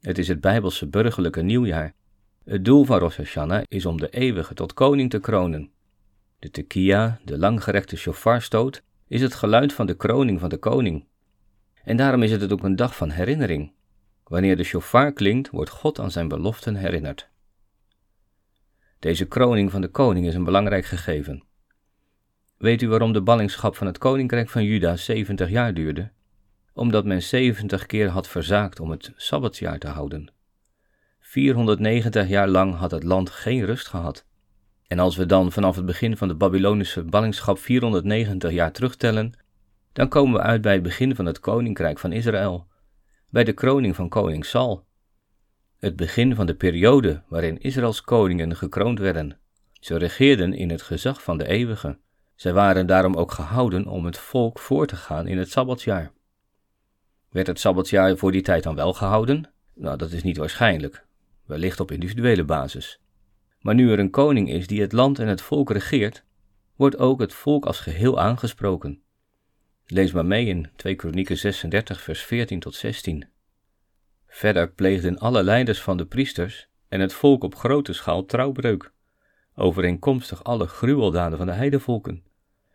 Het 0.01 0.19
is 0.19 0.29
het 0.29 0.41
Bijbelse 0.41 0.87
burgerlijke 0.87 1.43
nieuwjaar. 1.43 1.95
Het 2.45 2.65
doel 2.65 2.85
van 2.85 2.99
Rosh 2.99 3.17
Hashanah 3.17 3.63
is 3.69 3.87
om 3.87 3.97
de 3.97 4.09
eeuwige 4.09 4.55
tot 4.55 4.73
koning 4.73 5.11
te 5.11 5.21
kronen. 5.21 5.71
De 6.39 6.51
tekia, 6.51 7.21
de 7.25 7.39
langgerekte 7.39 7.97
shofarstoot, 7.97 8.83
is 9.09 9.21
het 9.21 9.35
geluid 9.35 9.73
van 9.73 9.87
de 9.87 9.95
kroning 9.95 10.41
van 10.41 10.49
de 10.49 10.59
koning. 10.59 11.05
En 11.85 11.97
daarom 11.97 12.23
is 12.23 12.31
het 12.31 12.53
ook 12.53 12.63
een 12.63 12.77
dag 12.77 12.97
van 12.97 13.11
herinnering. 13.11 13.73
Wanneer 14.33 14.57
de 14.57 14.65
shofar 14.65 15.13
klinkt, 15.13 15.51
wordt 15.51 15.71
God 15.71 15.99
aan 15.99 16.11
zijn 16.11 16.29
beloften 16.29 16.75
herinnerd. 16.75 17.29
Deze 18.99 19.25
kroning 19.25 19.71
van 19.71 19.81
de 19.81 19.89
koning 19.89 20.27
is 20.27 20.35
een 20.35 20.45
belangrijk 20.45 20.85
gegeven. 20.85 21.43
Weet 22.57 22.83
u 22.83 22.89
waarom 22.89 23.13
de 23.13 23.23
ballingschap 23.23 23.77
van 23.77 23.87
het 23.87 23.99
koninkrijk 23.99 24.49
van 24.49 24.65
Juda 24.65 24.97
70 24.97 25.51
jaar 25.51 25.75
duurde? 25.75 26.11
Omdat 26.73 27.05
men 27.05 27.23
70 27.23 27.87
keer 27.87 28.09
had 28.09 28.29
verzaakt 28.29 28.81
om 28.81 28.91
het 28.91 29.13
sabbatsjaar 29.17 29.79
te 29.79 29.89
houden. 29.89 30.33
490 31.21 32.29
jaar 32.29 32.49
lang 32.49 32.75
had 32.75 32.91
het 32.91 33.03
land 33.03 33.31
geen 33.31 33.65
rust 33.65 33.89
gehad. 33.89 34.27
En 34.87 34.99
als 34.99 35.17
we 35.17 35.27
dan 35.27 35.53
vanaf 35.53 35.77
het 35.77 35.87
begin 35.87 36.17
van 36.17 36.29
de 36.29 36.35
Babylonische 36.35 37.05
ballingschap 37.05 37.59
490 37.59 38.53
jaar 38.53 38.73
terugtellen, 38.73 39.33
dan 39.93 40.09
komen 40.09 40.33
we 40.33 40.47
uit 40.47 40.61
bij 40.61 40.73
het 40.73 40.83
begin 40.83 41.15
van 41.15 41.27
het 41.27 41.41
koninkrijk 41.41 41.99
van 41.99 42.13
Israël, 42.13 42.71
bij 43.33 43.45
de 43.45 43.53
kroning 43.53 43.97
van 43.97 44.09
koning 44.09 44.45
Sal. 44.45 44.85
Het 45.79 45.97
begin 45.97 46.35
van 46.35 46.47
de 46.47 46.55
periode 46.55 47.23
waarin 47.29 47.59
Israëls 47.59 48.01
koningen 48.01 48.57
gekroond 48.57 48.99
werden. 48.99 49.39
Ze 49.73 49.97
regeerden 49.97 50.53
in 50.53 50.71
het 50.71 50.83
gezag 50.83 51.23
van 51.23 51.39
de 51.39 51.47
eeuwige. 51.47 51.99
Zij 52.35 52.53
waren 52.53 52.87
daarom 52.87 53.15
ook 53.15 53.33
gehouden 53.33 53.87
om 53.87 54.05
het 54.05 54.19
volk 54.19 54.59
voor 54.59 54.87
te 54.87 54.97
gaan 54.97 55.27
in 55.27 55.39
het 55.39 55.51
sabbatsjaar. 55.51 56.13
Werd 57.29 57.47
het 57.47 57.61
sabbatsjaar 57.61 58.17
voor 58.17 58.33
die 58.33 58.43
tijd 58.43 58.63
dan 58.63 58.75
wel 58.75 58.93
gehouden? 58.93 59.51
Nou, 59.75 59.97
dat 59.97 60.13
is 60.13 60.23
niet 60.23 60.37
waarschijnlijk, 60.37 61.07
wellicht 61.47 61.81
op 61.81 61.91
individuele 61.91 62.45
basis. 62.45 63.01
Maar 63.61 63.75
nu 63.75 63.93
er 63.93 63.99
een 63.99 64.11
koning 64.11 64.51
is 64.51 64.67
die 64.67 64.81
het 64.81 64.93
land 64.93 65.19
en 65.19 65.29
het 65.29 65.43
volk 65.43 65.71
regeert, 65.71 66.25
wordt 66.77 66.99
ook 66.99 67.21
het 67.21 67.35
volk 67.35 67.67
als 67.67 67.81
geheel 67.81 68.21
aangesproken. 68.21 69.02
Lees 69.87 70.13
maar 70.13 70.27
mee 70.27 70.47
in 70.47 70.71
2 70.77 70.95
Kronieken 70.95 71.39
36, 71.39 72.03
vers 72.03 72.23
14 72.23 72.61
tot 72.61 72.75
16. 72.75 73.27
Verder 74.27 74.71
pleegden 74.71 75.19
alle 75.19 75.43
leiders 75.43 75.81
van 75.81 75.97
de 75.97 76.07
priesters 76.07 76.69
en 76.89 77.01
het 77.01 77.13
volk 77.13 77.45
op 77.45 77.55
grote 77.55 77.93
schaal 77.93 78.25
trouwbreuk, 78.25 78.93
overeenkomstig 79.55 80.45
alle 80.45 80.67
gruweldaden 80.67 81.39
van 81.39 81.47
de 81.47 81.53
heidevolken. 81.53 82.25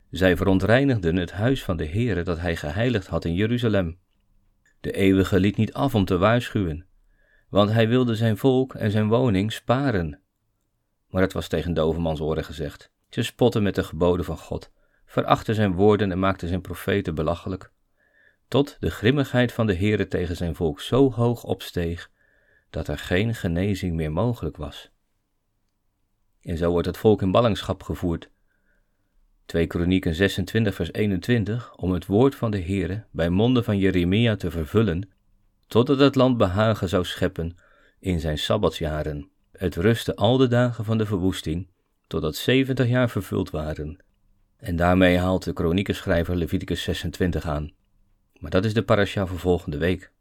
Zij 0.10 0.38
verontreinigden 0.38 1.16
het 1.16 1.32
huis 1.32 1.64
van 1.64 1.78
de 1.78 1.88
Heere 1.88 2.24
dat 2.24 2.40
hij 2.40 2.56
geheiligd 2.56 3.08
had 3.08 3.26
in 3.26 3.34
Jeruzalem. 3.34 3.98
De 4.82 4.92
eeuwige 4.92 5.40
liet 5.40 5.58
niet 5.58 5.74
af 5.74 5.96
om 5.96 6.06
te 6.06 6.18
waarschuwen, 6.18 6.86
want 7.50 7.70
hij 7.70 7.88
wilde 7.88 8.16
zijn 8.16 8.38
volk 8.38 8.74
en 8.74 8.92
zijn 8.92 9.08
woning 9.08 9.52
sparen. 9.52 10.22
Maar 11.10 11.22
het 11.22 11.34
was 11.34 11.48
tegen 11.48 11.74
dovenmans 11.74 12.20
oren 12.20 12.44
gezegd. 12.44 12.92
Ze 13.10 13.24
spotten 13.24 13.64
met 13.64 13.76
de 13.76 13.84
geboden 13.84 14.26
van 14.26 14.38
God 14.38 14.72
verachtte 15.08 15.54
zijn 15.54 15.74
woorden 15.74 16.12
en 16.12 16.20
maakte 16.20 16.48
zijn 16.48 16.62
profeten 16.62 17.16
belachelijk, 17.16 17.72
tot 18.48 18.78
de 18.80 18.90
grimmigheid 18.90 19.52
van 19.52 19.68
de 19.68 19.76
Heere 19.76 20.08
tegen 20.08 20.36
zijn 20.36 20.56
volk 20.56 20.82
zo 20.82 21.12
hoog 21.12 21.44
opsteeg, 21.44 22.12
dat 22.70 22.88
er 22.88 22.98
geen 22.98 23.36
genezing 23.36 23.96
meer 23.96 24.12
mogelijk 24.12 24.58
was. 24.58 24.92
En 26.42 26.58
zo 26.58 26.72
wordt 26.72 26.88
het 26.88 26.98
volk 26.98 27.22
in 27.22 27.32
ballingschap 27.32 27.84
gevoerd. 27.84 28.30
2 29.46 29.68
Kronieken 29.68 30.16
26 30.16 30.76
vers 30.76 30.94
21, 30.94 31.76
om 31.76 31.92
het 31.92 32.06
woord 32.06 32.36
van 32.36 32.52
de 32.52 32.62
Heere 32.62 33.06
bij 33.12 33.30
monden 33.30 33.64
van 33.64 33.78
Jeremia 33.78 34.36
te 34.36 34.52
vervullen, 34.52 35.10
totdat 35.68 36.00
het 36.00 36.16
land 36.16 36.38
behagen 36.38 36.90
zou 36.90 37.06
scheppen 37.06 37.56
in 38.00 38.20
zijn 38.20 38.38
sabbatsjaren. 38.38 39.30
Het 39.52 39.76
rustte 39.76 40.16
al 40.16 40.38
de 40.38 40.48
dagen 40.48 40.86
van 40.86 40.98
de 40.98 41.06
verwoesting, 41.06 41.68
totdat 42.08 42.36
zeventig 42.36 42.88
jaar 42.88 43.10
vervuld 43.10 43.50
waren, 43.50 43.98
en 44.58 44.76
daarmee 44.76 45.18
haalt 45.18 45.44
de 45.44 45.52
chroniekenschrijver 45.54 46.36
Leviticus 46.36 46.84
26 46.84 47.46
aan. 47.48 47.72
Maar 48.40 48.52
dat 48.52 48.66
is 48.66 48.74
de 48.74 48.84
parasha 48.84 49.26
voor 49.26 49.40
volgende 49.40 49.78
week. 49.78 50.12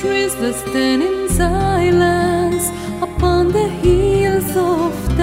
Trees 0.00 0.34
that 0.34 0.54
stand 0.54 1.02
in 1.02 1.28
silence 1.28 2.70
upon 3.00 3.50
the 3.52 3.68
hills 3.82 4.54
of 4.56 5.16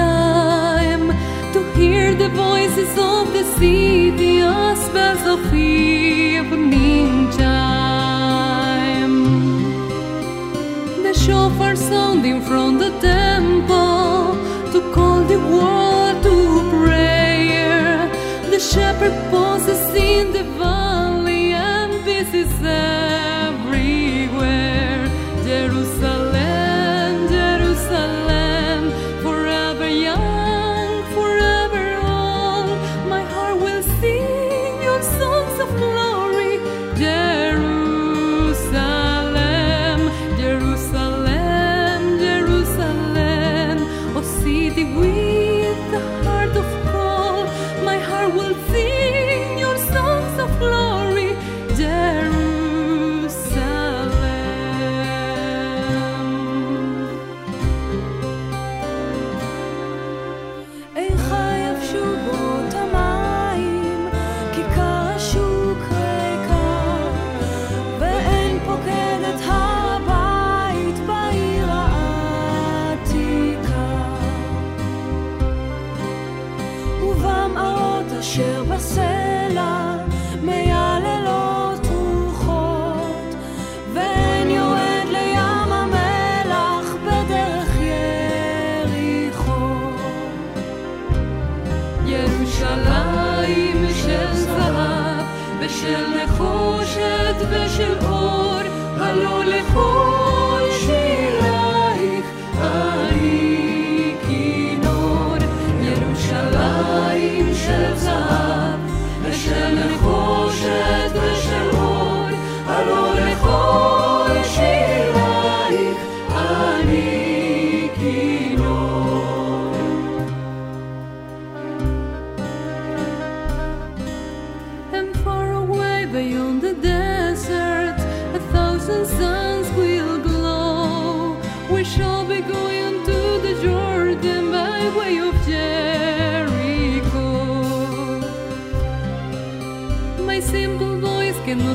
the 2.16 2.30
voices 2.30 2.92
of 2.98 3.34
the 3.34 3.44
city 3.58 4.40
as 4.40 4.90
bells 4.90 5.26
of 5.26 5.54
evening 5.54 6.23
chama-se 78.34 79.23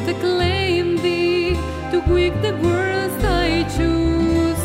acclaim 0.07 0.97
thee, 0.99 1.55
to 1.91 2.01
quick 2.03 2.35
the 2.43 2.55
words 2.63 3.25
I 3.25 3.65
choose. 3.77 4.65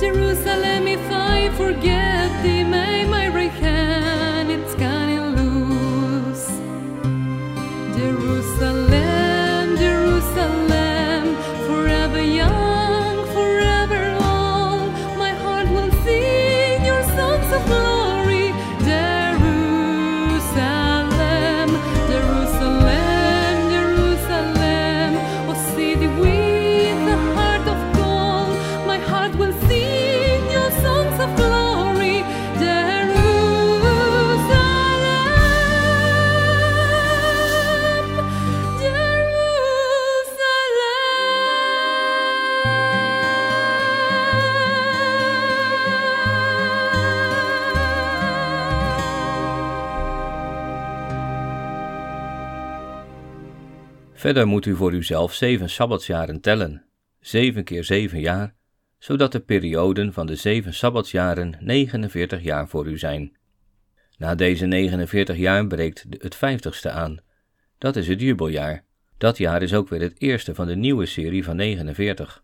Jerusalem, 0.00 0.86
if 0.86 1.04
I 1.10 1.50
forget 1.56 1.99
Verder 54.30 54.48
moet 54.48 54.66
u 54.66 54.76
voor 54.76 54.92
uzelf 54.92 55.34
zeven 55.34 55.70
sabbatsjaren 55.70 56.40
tellen, 56.40 56.84
zeven 57.20 57.64
keer 57.64 57.84
zeven 57.84 58.20
jaar, 58.20 58.54
zodat 58.98 59.32
de 59.32 59.40
perioden 59.40 60.12
van 60.12 60.26
de 60.26 60.34
zeven 60.34 60.74
sabbatsjaren 60.74 61.56
49 61.60 62.42
jaar 62.42 62.68
voor 62.68 62.86
u 62.86 62.98
zijn. 62.98 63.36
Na 64.16 64.34
deze 64.34 64.66
49 64.66 65.36
jaar 65.36 65.66
breekt 65.66 66.06
het 66.10 66.34
vijftigste 66.34 66.90
aan. 66.90 67.18
Dat 67.78 67.96
is 67.96 68.08
het 68.08 68.20
jubeljaar. 68.20 68.84
Dat 69.18 69.38
jaar 69.38 69.62
is 69.62 69.74
ook 69.74 69.88
weer 69.88 70.00
het 70.00 70.20
eerste 70.20 70.54
van 70.54 70.66
de 70.66 70.76
nieuwe 70.76 71.06
serie 71.06 71.44
van 71.44 71.56
49. 71.56 72.42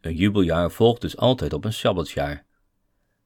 Een 0.00 0.14
jubeljaar 0.14 0.70
volgt 0.70 1.00
dus 1.00 1.16
altijd 1.16 1.52
op 1.52 1.64
een 1.64 1.72
sabbatsjaar. 1.72 2.44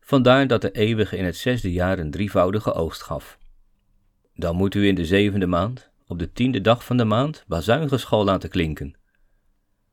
Vandaar 0.00 0.46
dat 0.46 0.62
de 0.62 0.70
eeuwige 0.70 1.16
in 1.16 1.24
het 1.24 1.36
zesde 1.36 1.72
jaar 1.72 1.98
een 1.98 2.10
drievoudige 2.10 2.72
oogst 2.72 3.02
gaf. 3.02 3.38
Dan 4.34 4.56
moet 4.56 4.74
u 4.74 4.86
in 4.86 4.94
de 4.94 5.06
zevende 5.06 5.46
maand, 5.46 5.90
op 6.08 6.18
de 6.18 6.32
tiende 6.32 6.60
dag 6.60 6.84
van 6.84 6.96
de 6.96 7.04
maand, 7.04 7.44
bazuingeschal 7.46 8.24
laten 8.24 8.50
klinken. 8.50 8.94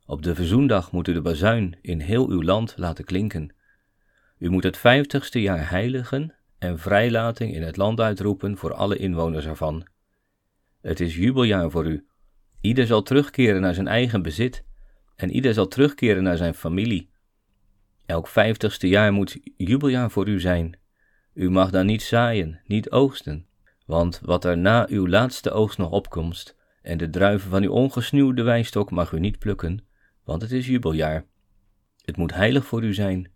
Op 0.06 0.22
de 0.22 0.36
verzoendag 0.36 0.92
moet 0.92 1.08
u 1.08 1.14
de 1.14 1.22
bazuin 1.22 1.78
in 1.82 2.00
heel 2.00 2.30
uw 2.30 2.44
land 2.44 2.74
laten 2.78 3.06
klinken. 3.06 3.56
U 4.38 4.50
moet 4.50 4.64
het 4.64 4.78
vijftigste 4.78 5.42
jaar 5.42 5.70
heiligen 5.70 6.36
en 6.58 6.80
vrijlating 6.80 7.54
in 7.54 7.62
het 7.62 7.78
land 7.78 8.00
uitroepen 8.00 8.58
voor 8.58 8.74
alle 8.74 8.98
inwoners 8.98 9.46
ervan. 9.46 9.88
Het 10.82 11.00
is 11.00 11.16
jubeljaar 11.16 11.72
voor 11.72 11.86
u. 11.86 12.06
Ieder 12.62 12.88
zal 12.88 13.02
terugkeren 13.04 13.62
naar 13.62 13.74
zijn 13.74 13.88
eigen 13.88 14.22
bezit 14.22 14.64
en 15.16 15.32
ieder 15.32 15.54
zal 15.54 15.68
terugkeren 15.68 16.24
naar 16.24 16.38
zijn 16.38 16.54
familie. 16.54 17.10
Elk 18.06 18.28
vijftigste 18.28 18.88
jaar 18.88 19.14
moet 19.14 19.38
jubeljaar 19.58 20.12
voor 20.12 20.28
u 20.28 20.40
zijn. 20.40 20.78
U 21.34 21.50
mag 21.50 21.70
dan 21.70 21.86
niet 21.86 22.04
zaaien, 22.04 22.62
niet 22.66 22.92
oogsten, 22.92 23.46
want 23.86 24.22
wat 24.24 24.46
er 24.46 24.58
na 24.58 24.88
uw 24.90 25.08
laatste 25.08 25.52
oogst 25.52 25.78
nog 25.78 25.92
opkomst, 25.92 26.56
en 26.82 26.98
de 26.98 27.10
druiven 27.10 27.50
van 27.50 27.64
uw 27.64 27.72
ongesnoeide 27.72 28.44
wijnstok 28.44 28.92
mag 28.92 29.12
u 29.12 29.20
niet 29.20 29.40
plukken, 29.40 29.86
want 30.24 30.42
het 30.42 30.52
is 30.52 30.68
jubeljaar. 30.68 31.26
Het 32.02 32.18
moet 32.18 32.34
heilig 32.34 32.66
voor 32.66 32.84
u 32.84 32.94
zijn. 32.94 33.32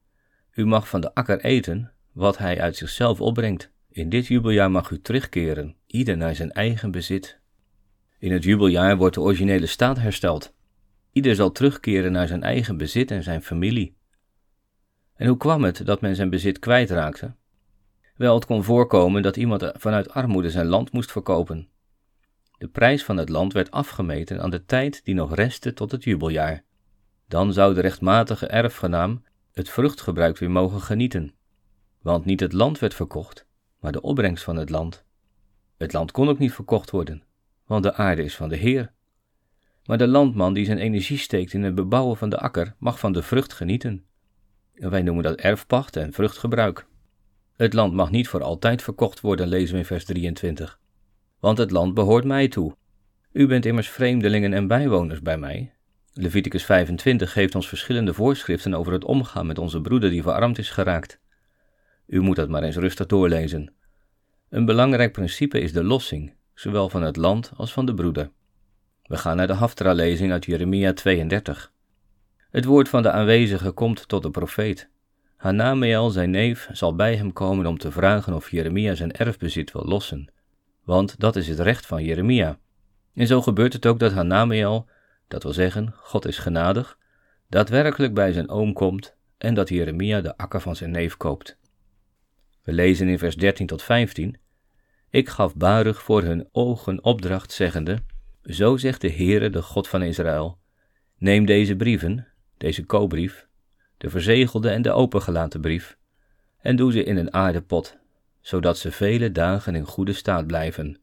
U 0.54 0.66
mag 0.66 0.90
van 0.90 1.02
de 1.02 1.14
akker 1.14 1.40
eten, 1.40 1.92
wat 2.12 2.38
hij 2.38 2.62
uit 2.62 2.76
zichzelf 2.76 3.22
opbrengt. 3.22 3.72
In 3.90 4.10
dit 4.10 4.28
jubeljaar 4.28 4.72
mag 4.72 4.90
u 4.90 5.02
terugkeren, 5.02 5.76
ieder 5.86 6.18
naar 6.18 6.36
zijn 6.36 6.52
eigen 6.52 6.92
bezit. 6.92 7.40
In 8.20 8.32
het 8.32 8.44
jubeljaar 8.44 8.98
wordt 8.98 9.16
de 9.16 9.22
originele 9.22 9.66
staat 9.66 10.00
hersteld. 10.00 10.54
Ieder 11.12 11.36
zal 11.36 11.52
terugkeren 11.52 12.12
naar 12.12 12.28
zijn 12.28 12.44
eigen 12.44 12.78
bezit 12.78 13.12
en 13.12 13.24
zijn 13.24 13.42
familie. 13.42 13.98
En 15.16 15.28
hoe 15.28 15.38
kwam 15.38 15.64
het 15.64 15.86
dat 15.86 16.02
men 16.02 16.16
zijn 16.16 16.30
bezit 16.30 16.60
kwijtraakte? 16.60 17.36
Wel, 18.20 18.36
het 18.36 18.46
kon 18.46 18.64
voorkomen 18.64 19.22
dat 19.22 19.38
iemand 19.38 19.72
vanuit 19.74 20.10
armoede 20.10 20.50
zijn 20.50 20.66
land 20.66 20.92
moest 20.92 21.12
verkopen. 21.12 21.68
De 22.58 22.68
prijs 22.68 23.04
van 23.04 23.18
het 23.18 23.30
land 23.30 23.54
werd 23.54 23.72
afgemeten 23.72 24.42
aan 24.42 24.50
de 24.50 24.66
tijd 24.66 25.06
die 25.06 25.16
nog 25.16 25.36
restte 25.36 25.74
tot 25.74 25.92
het 25.92 26.04
jubeljaar. 26.04 26.64
Dan 27.28 27.54
zou 27.54 27.74
de 27.74 27.82
rechtmatige 27.82 28.48
erfgenaam 28.48 29.24
het 29.52 29.70
vruchtgebruik 29.70 30.38
weer 30.38 30.52
mogen 30.52 30.82
genieten. 30.82 31.34
Want 32.02 32.26
niet 32.26 32.40
het 32.40 32.54
land 32.54 32.80
werd 32.80 32.94
verkocht, 32.94 33.46
maar 33.80 33.92
de 33.92 34.02
opbrengst 34.02 34.44
van 34.44 34.56
het 34.56 34.70
land. 34.70 35.04
Het 35.78 35.94
land 35.94 36.12
kon 36.12 36.30
ook 36.30 36.40
niet 36.40 36.54
verkocht 36.54 36.92
worden, 36.92 37.24
want 37.66 37.84
de 37.84 37.94
aarde 37.94 38.24
is 38.24 38.36
van 38.36 38.50
de 38.50 38.58
Heer. 38.58 38.92
Maar 39.86 39.98
de 39.98 40.08
landman 40.08 40.54
die 40.54 40.66
zijn 40.66 40.78
energie 40.78 41.18
steekt 41.18 41.54
in 41.54 41.64
het 41.64 41.76
bebouwen 41.76 42.18
van 42.18 42.30
de 42.30 42.38
akker, 42.38 42.76
mag 42.78 43.00
van 43.00 43.12
de 43.12 43.24
vrucht 43.24 43.54
genieten. 43.54 44.06
En 44.74 44.90
wij 44.90 45.02
noemen 45.02 45.24
dat 45.24 45.40
erfpacht 45.40 45.96
en 45.96 46.14
vruchtgebruik. 46.14 46.88
Het 47.60 47.74
land 47.74 47.94
mag 47.94 48.12
niet 48.12 48.28
voor 48.28 48.44
altijd 48.44 48.82
verkocht 48.82 49.20
worden, 49.20 49.48
lezen 49.48 49.74
we 49.74 49.80
in 49.80 49.86
vers 49.86 50.06
23. 50.06 50.80
Want 51.40 51.58
het 51.58 51.72
land 51.72 51.94
behoort 51.94 52.26
mij 52.26 52.48
toe. 52.48 52.76
U 53.32 53.48
bent 53.48 53.66
immers 53.66 53.90
vreemdelingen 53.90 54.54
en 54.54 54.68
bijwoners 54.68 55.22
bij 55.22 55.38
mij. 55.38 55.74
Leviticus 56.14 56.66
25 56.66 57.32
geeft 57.32 57.56
ons 57.56 57.68
verschillende 57.68 58.14
voorschriften 58.14 58.74
over 58.74 58.94
het 58.94 59.04
omgaan 59.04 59.48
met 59.48 59.58
onze 59.58 59.82
broeder 59.82 60.10
die 60.10 60.22
verarmd 60.22 60.58
is 60.58 60.70
geraakt. 60.70 61.20
U 62.06 62.22
moet 62.22 62.36
dat 62.36 62.50
maar 62.50 62.64
eens 62.64 62.76
rustig 62.76 63.06
doorlezen. 63.06 63.74
Een 64.50 64.66
belangrijk 64.66 65.12
principe 65.12 65.60
is 65.60 65.74
de 65.74 65.84
lossing, 65.84 66.34
zowel 66.54 66.90
van 66.90 67.04
het 67.04 67.16
land 67.16 67.52
als 67.56 67.74
van 67.74 67.86
de 67.86 67.94
broeder. 67.94 68.32
We 69.04 69.18
gaan 69.18 69.38
naar 69.38 69.48
de 69.48 69.54
Haftra-lezing 69.54 70.32
uit 70.32 70.46
Jeremia 70.46 70.94
32. 70.94 71.72
Het 72.50 72.66
woord 72.66 72.90
van 72.90 73.02
de 73.02 73.12
aanwezige 73.12 73.72
komt 73.72 74.08
tot 74.08 74.24
de 74.24 74.32
profeet. 74.32 74.90
Hanameel, 75.40 76.10
zijn 76.10 76.30
neef, 76.30 76.70
zal 76.72 76.96
bij 76.96 77.16
hem 77.16 77.34
komen 77.34 77.66
om 77.66 77.78
te 77.78 77.92
vragen 77.92 78.34
of 78.34 78.52
Jeremia 78.52 78.96
zijn 78.96 79.12
erfbezit 79.12 79.72
wil 79.72 79.86
lossen, 79.86 80.32
want 80.84 81.20
dat 81.20 81.36
is 81.36 81.48
het 81.48 81.60
recht 81.60 81.86
van 81.86 82.04
Jeremia. 82.04 82.60
En 83.14 83.28
zo 83.28 83.42
gebeurt 83.42 83.74
het 83.74 83.86
ook 83.86 84.00
dat 84.00 84.12
Hanameel, 84.12 84.88
dat 85.28 85.44
wil 85.44 85.54
zeggen, 85.54 85.94
God 85.96 86.26
is 86.26 86.38
genadig, 86.38 86.98
daadwerkelijk 87.48 88.14
bij 88.14 88.32
zijn 88.32 88.50
oom 88.50 88.74
komt 88.74 89.16
en 89.38 89.54
dat 89.54 89.70
Jeremia 89.70 90.22
de 90.22 90.38
akker 90.38 90.62
van 90.62 90.76
zijn 90.76 90.92
neef 90.92 91.18
koopt. 91.18 91.58
We 92.64 92.74
lezen 92.74 93.08
in 93.08 93.20
vers 93.20 93.36
13 93.36 93.68
tot 93.68 93.84
15: 93.84 94.38
Ik 95.10 95.30
gaf 95.30 95.56
Baruch 95.56 96.02
voor 96.02 96.24
hun 96.24 96.50
ogen 96.52 97.04
opdracht, 97.04 97.52
zeggende: 97.52 97.98
Zo 98.44 98.78
zegt 98.78 99.02
de 99.02 99.12
Heere, 99.12 99.50
de 99.50 99.62
God 99.62 99.88
van 99.88 100.02
Israël: 100.02 100.60
Neem 101.18 101.46
deze 101.46 101.76
brieven, 101.76 102.28
deze 102.58 102.86
koopbrief, 102.86 103.49
de 104.00 104.10
verzegelde 104.10 104.70
en 104.70 104.82
de 104.82 104.92
opengelaten 104.92 105.62
brief, 105.62 105.98
en 106.58 106.76
doe 106.76 106.92
ze 106.92 107.04
in 107.04 107.18
een 107.18 107.34
aardepot, 107.34 107.98
zodat 108.42 108.78
ze 108.78 108.92
vele 108.92 109.32
dagen 109.32 109.76
in 109.76 109.86
goede 109.86 110.14
staat 110.14 110.48
blijven. 110.48 111.00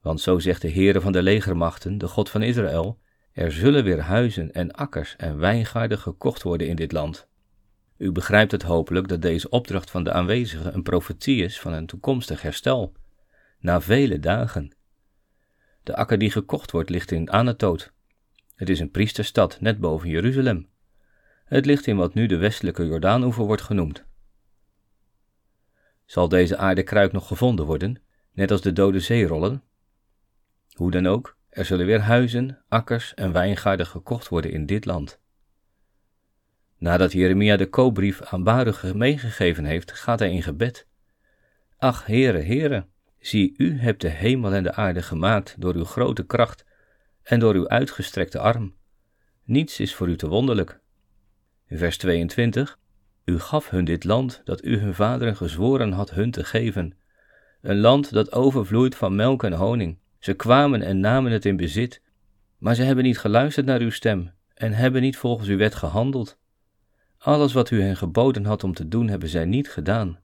Want 0.00 0.20
zo 0.20 0.38
zegt 0.38 0.62
de 0.62 0.72
Heere 0.72 1.00
van 1.00 1.12
de 1.12 1.22
legermachten, 1.22 1.98
de 1.98 2.08
God 2.08 2.30
van 2.30 2.42
Israël, 2.42 2.98
er 3.32 3.52
zullen 3.52 3.84
weer 3.84 4.00
huizen 4.00 4.52
en 4.52 4.70
akkers 4.70 5.16
en 5.16 5.38
wijngaarden 5.38 5.98
gekocht 5.98 6.42
worden 6.42 6.68
in 6.68 6.76
dit 6.76 6.92
land. 6.92 7.28
U 7.96 8.12
begrijpt 8.12 8.52
het 8.52 8.62
hopelijk 8.62 9.08
dat 9.08 9.22
deze 9.22 9.48
opdracht 9.48 9.90
van 9.90 10.04
de 10.04 10.12
aanwezigen 10.12 10.74
een 10.74 10.82
profetie 10.82 11.44
is 11.44 11.60
van 11.60 11.72
een 11.72 11.86
toekomstig 11.86 12.42
herstel, 12.42 12.92
na 13.58 13.80
vele 13.80 14.18
dagen. 14.18 14.74
De 15.82 15.96
akker 15.96 16.18
die 16.18 16.30
gekocht 16.30 16.70
wordt 16.70 16.90
ligt 16.90 17.10
in 17.10 17.30
Anatoot. 17.30 17.92
Het 18.54 18.68
is 18.68 18.80
een 18.80 18.90
priesterstad 18.90 19.60
net 19.60 19.80
boven 19.80 20.08
Jeruzalem. 20.08 20.68
Het 21.50 21.66
ligt 21.66 21.86
in 21.86 21.96
wat 21.96 22.14
nu 22.14 22.26
de 22.26 22.36
westelijke 22.36 22.86
Jordaanoever 22.86 23.44
wordt 23.44 23.62
genoemd. 23.62 24.04
Zal 26.04 26.28
deze 26.28 26.56
aardekruik 26.56 27.12
nog 27.12 27.26
gevonden 27.26 27.66
worden, 27.66 28.02
net 28.32 28.50
als 28.50 28.60
de 28.60 28.72
dode 28.72 29.00
zeerollen? 29.00 29.62
Hoe 30.72 30.90
dan 30.90 31.06
ook, 31.06 31.36
er 31.48 31.64
zullen 31.64 31.86
weer 31.86 32.00
huizen, 32.00 32.64
akkers 32.68 33.14
en 33.14 33.32
wijngaarden 33.32 33.86
gekocht 33.86 34.28
worden 34.28 34.50
in 34.50 34.66
dit 34.66 34.84
land. 34.84 35.20
Nadat 36.78 37.12
Jeremia 37.12 37.56
de 37.56 37.68
koopbrief 37.68 38.22
aan 38.22 38.44
Baruch 38.44 38.94
meegegeven 38.94 39.64
heeft, 39.64 39.92
gaat 39.92 40.18
hij 40.18 40.32
in 40.32 40.42
gebed. 40.42 40.86
Ach, 41.76 42.06
Heere, 42.06 42.42
Heere, 42.42 42.86
zie, 43.18 43.54
u 43.56 43.78
hebt 43.78 44.00
de 44.00 44.08
hemel 44.08 44.52
en 44.52 44.62
de 44.62 44.74
aarde 44.74 45.02
gemaakt 45.02 45.54
door 45.58 45.74
uw 45.74 45.84
grote 45.84 46.26
kracht 46.26 46.64
en 47.22 47.38
door 47.40 47.54
uw 47.54 47.68
uitgestrekte 47.68 48.38
arm. 48.38 48.74
Niets 49.44 49.80
is 49.80 49.94
voor 49.94 50.08
u 50.08 50.16
te 50.16 50.28
wonderlijk. 50.28 50.79
Vers 51.72 51.98
22, 51.98 52.78
u 53.24 53.38
gaf 53.38 53.70
hun 53.70 53.84
dit 53.84 54.04
land 54.04 54.40
dat 54.44 54.64
u 54.64 54.78
hun 54.78 54.94
vaderen 54.94 55.36
gezworen 55.36 55.92
had 55.92 56.10
hun 56.10 56.30
te 56.30 56.44
geven, 56.44 56.94
een 57.60 57.78
land 57.78 58.12
dat 58.12 58.32
overvloeit 58.32 58.94
van 58.94 59.14
melk 59.14 59.44
en 59.44 59.52
honing. 59.52 59.98
Ze 60.18 60.34
kwamen 60.34 60.82
en 60.82 61.00
namen 61.00 61.32
het 61.32 61.44
in 61.44 61.56
bezit, 61.56 62.02
maar 62.58 62.74
ze 62.74 62.82
hebben 62.82 63.04
niet 63.04 63.18
geluisterd 63.18 63.66
naar 63.66 63.80
uw 63.80 63.90
stem 63.90 64.30
en 64.54 64.72
hebben 64.72 65.02
niet 65.02 65.16
volgens 65.16 65.48
uw 65.48 65.56
wet 65.56 65.74
gehandeld. 65.74 66.38
Alles 67.18 67.52
wat 67.52 67.70
u 67.70 67.82
hen 67.82 67.96
geboden 67.96 68.44
had 68.44 68.64
om 68.64 68.74
te 68.74 68.88
doen, 68.88 69.08
hebben 69.08 69.28
zij 69.28 69.44
niet 69.44 69.70
gedaan. 69.70 70.20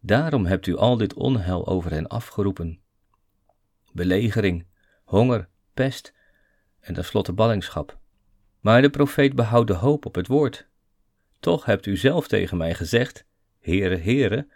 Daarom 0.00 0.46
hebt 0.46 0.66
u 0.66 0.76
al 0.76 0.96
dit 0.96 1.14
onheil 1.14 1.66
over 1.66 1.90
hen 1.90 2.06
afgeroepen. 2.06 2.80
Belegering, 3.92 4.66
honger, 5.04 5.48
pest 5.74 6.14
en 6.80 6.94
tenslotte 6.94 7.32
ballingschap. 7.32 7.98
Maar 8.66 8.82
de 8.82 8.90
profeet 8.90 9.34
behoudt 9.34 9.68
de 9.68 9.74
hoop 9.74 10.06
op 10.06 10.14
het 10.14 10.26
woord. 10.26 10.68
Toch 11.40 11.64
hebt 11.64 11.86
u 11.86 11.96
zelf 11.96 12.28
tegen 12.28 12.56
mij 12.56 12.74
gezegd: 12.74 13.26
Heere, 13.60 13.96
Heere, 13.96 14.48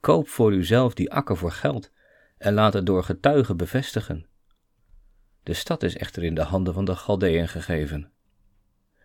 koop 0.00 0.28
voor 0.28 0.52
uzelf 0.52 0.94
die 0.94 1.12
akker 1.12 1.36
voor 1.36 1.52
geld 1.52 1.90
en 2.38 2.54
laat 2.54 2.72
het 2.72 2.86
door 2.86 3.04
getuigen 3.04 3.56
bevestigen. 3.56 4.26
De 5.42 5.54
stad 5.54 5.82
is 5.82 5.96
echter 5.96 6.22
in 6.22 6.34
de 6.34 6.42
handen 6.42 6.74
van 6.74 6.84
de 6.84 6.96
Galdeën 6.96 7.48
gegeven. 7.48 8.10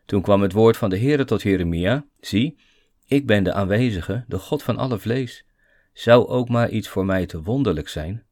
Toen 0.05 0.21
kwam 0.21 0.41
het 0.41 0.53
woord 0.53 0.77
van 0.77 0.89
de 0.89 0.99
Heere 0.99 1.25
tot 1.25 1.41
Jeremia: 1.41 2.05
Zie, 2.19 2.59
ik 3.05 3.27
ben 3.27 3.43
de 3.43 3.53
aanwezige, 3.53 4.23
de 4.27 4.37
God 4.37 4.63
van 4.63 4.77
alle 4.77 4.99
vlees. 4.99 5.45
Zou 5.93 6.27
ook 6.27 6.49
maar 6.49 6.69
iets 6.69 6.87
voor 6.87 7.05
mij 7.05 7.25
te 7.25 7.41
wonderlijk 7.41 7.89
zijn? 7.89 8.23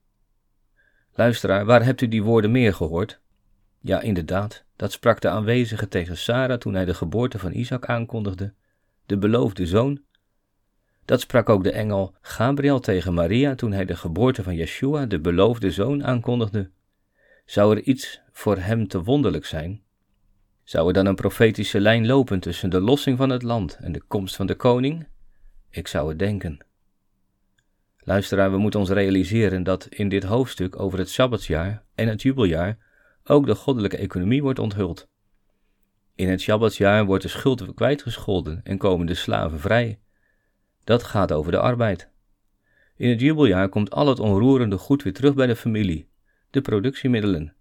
Luisteraar, 1.14 1.66
waar 1.66 1.84
hebt 1.84 2.02
u 2.02 2.08
die 2.08 2.24
woorden 2.24 2.52
meer 2.52 2.74
gehoord? 2.74 3.22
Ja, 3.80 4.02
inderdaad, 4.02 4.64
dat 4.76 4.92
sprak 4.92 5.22
de 5.22 5.30
aanwezige 5.30 5.88
tegen 5.88 6.18
Sara 6.18 6.58
toen 6.58 6.74
hij 6.74 6.86
de 6.86 6.94
geboorte 6.94 7.40
van 7.40 7.54
Isaac 7.54 7.86
aankondigde, 7.86 8.54
de 9.06 9.18
beloofde 9.18 9.66
zoon. 9.66 10.02
Dat 11.06 11.22
sprak 11.22 11.50
ook 11.50 11.64
de 11.64 11.72
engel 11.72 12.16
Gabriel 12.22 12.80
tegen 12.80 13.14
Maria 13.14 13.56
toen 13.56 13.72
hij 13.72 13.86
de 13.86 13.96
geboorte 13.96 14.44
van 14.44 14.56
Yeshua, 14.56 15.06
de 15.06 15.20
beloofde 15.20 15.72
zoon, 15.72 16.04
aankondigde. 16.04 16.70
Zou 17.46 17.76
er 17.76 17.84
iets 17.84 18.22
voor 18.32 18.58
hem 18.58 18.88
te 18.88 19.04
wonderlijk 19.04 19.46
zijn? 19.46 19.82
Zou 20.64 20.88
er 20.88 20.94
dan 20.94 21.06
een 21.06 21.16
profetische 21.16 21.80
lijn 21.80 22.06
lopen 22.06 22.40
tussen 22.40 22.70
de 22.70 22.82
lossing 22.82 23.18
van 23.18 23.30
het 23.30 23.44
land 23.44 23.78
en 23.82 23.92
de 23.92 24.02
komst 24.08 24.36
van 24.36 24.48
de 24.48 24.56
koning? 24.56 25.08
Ik 25.70 25.88
zou 25.88 26.10
het 26.10 26.20
denken. 26.20 26.66
Luisteraar, 27.98 28.52
we 28.52 28.58
moeten 28.58 28.80
ons 28.80 28.90
realiseren 28.90 29.64
dat 29.64 29.86
in 29.86 30.10
dit 30.10 30.24
hoofdstuk 30.24 30.80
over 30.80 31.00
het 31.00 31.10
Sabbatsjaar 31.10 31.84
en 31.96 32.08
het 32.08 32.22
jubeljaar 32.22 32.78
ook 33.30 33.46
de 33.46 33.56
goddelijke 33.56 33.98
economie 33.98 34.42
wordt 34.42 34.60
onthuld. 34.60 35.08
In 36.16 36.30
het 36.30 36.42
Sabbatsjaar 36.42 37.06
wordt 37.06 37.24
de 37.24 37.30
schuld 37.30 37.74
kwijtgescholden 37.74 38.62
en 38.64 38.78
komen 38.78 39.06
de 39.06 39.14
slaven 39.14 39.60
vrij. 39.60 40.00
Dat 40.84 41.04
gaat 41.04 41.32
over 41.32 41.52
de 41.52 41.60
arbeid. 41.60 42.10
In 42.96 43.10
het 43.10 43.20
jubeljaar 43.20 43.70
komt 43.70 43.92
al 43.92 44.08
het 44.08 44.20
onroerende 44.20 44.78
goed 44.78 45.04
weer 45.04 45.14
terug 45.14 45.34
bij 45.34 45.48
de 45.48 45.56
familie, 45.56 46.10
de 46.50 46.62
productiemiddelen. 46.62 47.56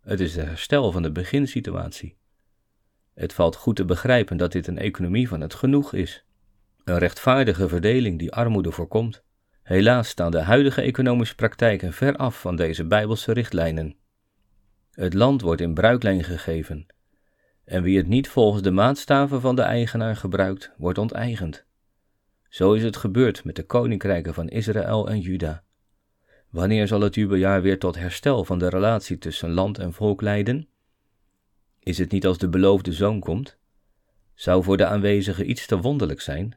Het 0.00 0.20
is 0.20 0.32
de 0.32 0.42
herstel 0.42 0.92
van 0.92 1.02
de 1.02 1.12
beginsituatie. 1.12 2.16
Het 3.14 3.32
valt 3.32 3.56
goed 3.56 3.76
te 3.76 3.84
begrijpen 3.84 4.36
dat 4.36 4.52
dit 4.52 4.66
een 4.66 4.78
economie 4.78 5.28
van 5.28 5.40
het 5.40 5.54
genoeg 5.54 5.92
is. 5.92 6.24
Een 6.84 6.98
rechtvaardige 6.98 7.68
verdeling 7.68 8.18
die 8.18 8.32
armoede 8.32 8.72
voorkomt. 8.72 9.22
Helaas 9.62 10.08
staan 10.08 10.30
de 10.30 10.40
huidige 10.40 10.82
economische 10.82 11.34
praktijken 11.34 11.92
ver 11.92 12.16
af 12.16 12.40
van 12.40 12.56
deze 12.56 12.84
bijbelse 12.84 13.32
richtlijnen. 13.32 13.96
Het 14.94 15.14
land 15.14 15.40
wordt 15.40 15.60
in 15.60 15.74
bruiklijn 15.74 16.24
gegeven, 16.24 16.86
en 17.64 17.82
wie 17.82 17.96
het 17.96 18.06
niet 18.06 18.28
volgens 18.28 18.62
de 18.62 18.70
maatstaven 18.70 19.40
van 19.40 19.56
de 19.56 19.62
eigenaar 19.62 20.16
gebruikt, 20.16 20.72
wordt 20.76 20.98
onteigend. 20.98 21.64
Zo 22.48 22.72
is 22.72 22.82
het 22.82 22.96
gebeurd 22.96 23.44
met 23.44 23.56
de 23.56 23.62
koninkrijken 23.62 24.34
van 24.34 24.48
Israël 24.48 25.08
en 25.08 25.20
Juda. 25.20 25.64
Wanneer 26.50 26.86
zal 26.86 27.00
het 27.00 27.14
jubeljaar 27.14 27.62
weer 27.62 27.78
tot 27.78 27.96
herstel 27.96 28.44
van 28.44 28.58
de 28.58 28.68
relatie 28.68 29.18
tussen 29.18 29.50
land 29.50 29.78
en 29.78 29.92
volk 29.92 30.20
leiden? 30.20 30.68
Is 31.80 31.98
het 31.98 32.10
niet 32.10 32.26
als 32.26 32.38
de 32.38 32.48
beloofde 32.48 32.92
zoon 32.92 33.20
komt? 33.20 33.56
Zou 34.34 34.62
voor 34.62 34.76
de 34.76 34.86
aanwezigen 34.86 35.50
iets 35.50 35.66
te 35.66 35.80
wonderlijk 35.80 36.20
zijn? 36.20 36.56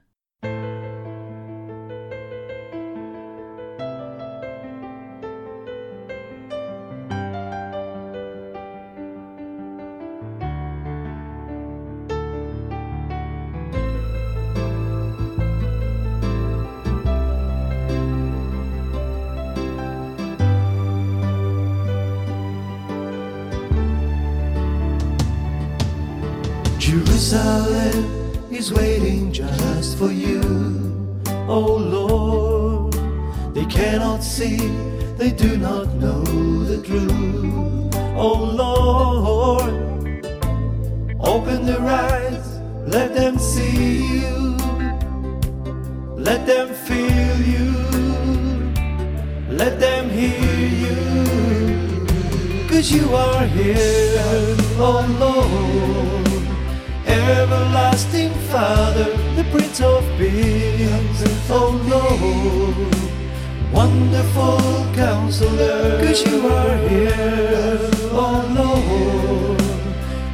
Jerusalem 27.17 28.51
is 28.51 28.71
waiting 28.71 29.33
just 29.33 29.97
for 29.97 30.11
you, 30.11 30.39
oh 31.47 31.77
Lord. 31.95 32.93
They 33.55 33.65
cannot 33.65 34.23
see, 34.23 34.57
they 35.17 35.31
do 35.31 35.57
not 35.57 35.95
know 35.95 36.21
the 36.21 36.77
truth, 36.83 37.95
oh 38.15 38.37
Lord. 38.61 39.73
Open 41.19 41.65
their 41.65 41.81
eyes, 41.81 42.59
let 42.85 43.15
them 43.15 43.39
see 43.39 44.19
you, 44.19 44.55
let 46.13 46.45
them 46.45 46.71
feel 46.71 47.37
you, 47.41 47.73
let 49.49 49.79
them 49.79 50.07
hear 50.11 50.67
you. 50.85 52.67
Cause 52.69 52.91
you 52.91 53.11
are 53.15 53.47
here, 53.47 54.55
oh 54.77 55.03
Lord 55.19 56.26
everlasting 57.07 58.33
Father, 58.51 59.05
the 59.35 59.43
Prince 59.51 59.81
of 59.81 60.03
Peace, 60.17 61.23
oh 61.49 61.71
Lord, 61.87 62.95
wonderful 63.73 64.59
Counselor, 64.93 65.99
cause 66.03 66.25
you 66.25 66.47
are 66.47 66.77
here, 66.89 67.79
oh 68.11 68.43
Lord, 68.59 69.61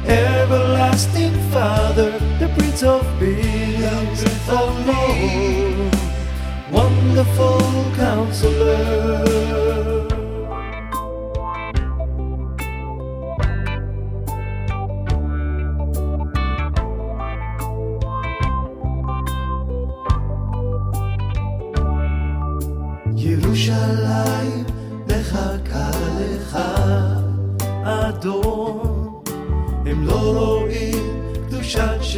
everlasting 0.08 1.34
Father, 1.50 2.18
the 2.38 2.48
Prince 2.56 2.82
of 2.82 3.02
Peace, 3.18 4.24
oh 4.48 4.70
Lord, 4.86 5.94
wonderful 6.72 7.60
Counselor. 7.96 9.93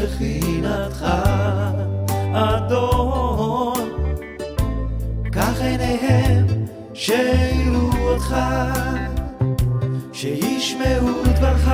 שכינתך, 0.06 1.06
אדון. 2.34 3.74
קח 5.32 5.60
עיניהם 5.60 6.46
שיראו 6.94 7.90
אותך, 8.08 8.36
שישמעו 10.12 11.22
דברך, 11.24 11.70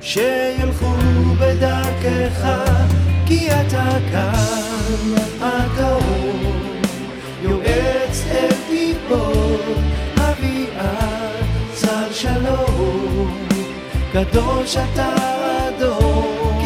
שילכו 0.00 0.92
בדרכך, 1.40 2.48
כי 3.26 3.48
אתה 3.50 3.90
כאן, 4.10 5.14
הגאון, 5.40 6.82
יועץ 7.42 8.24
אל 8.30 8.48
גיבור, 8.70 9.58
אביעד, 10.16 11.44
צל 11.74 12.12
שלום, 12.12 13.38
קדוש 14.12 14.76
אתה 14.76 15.37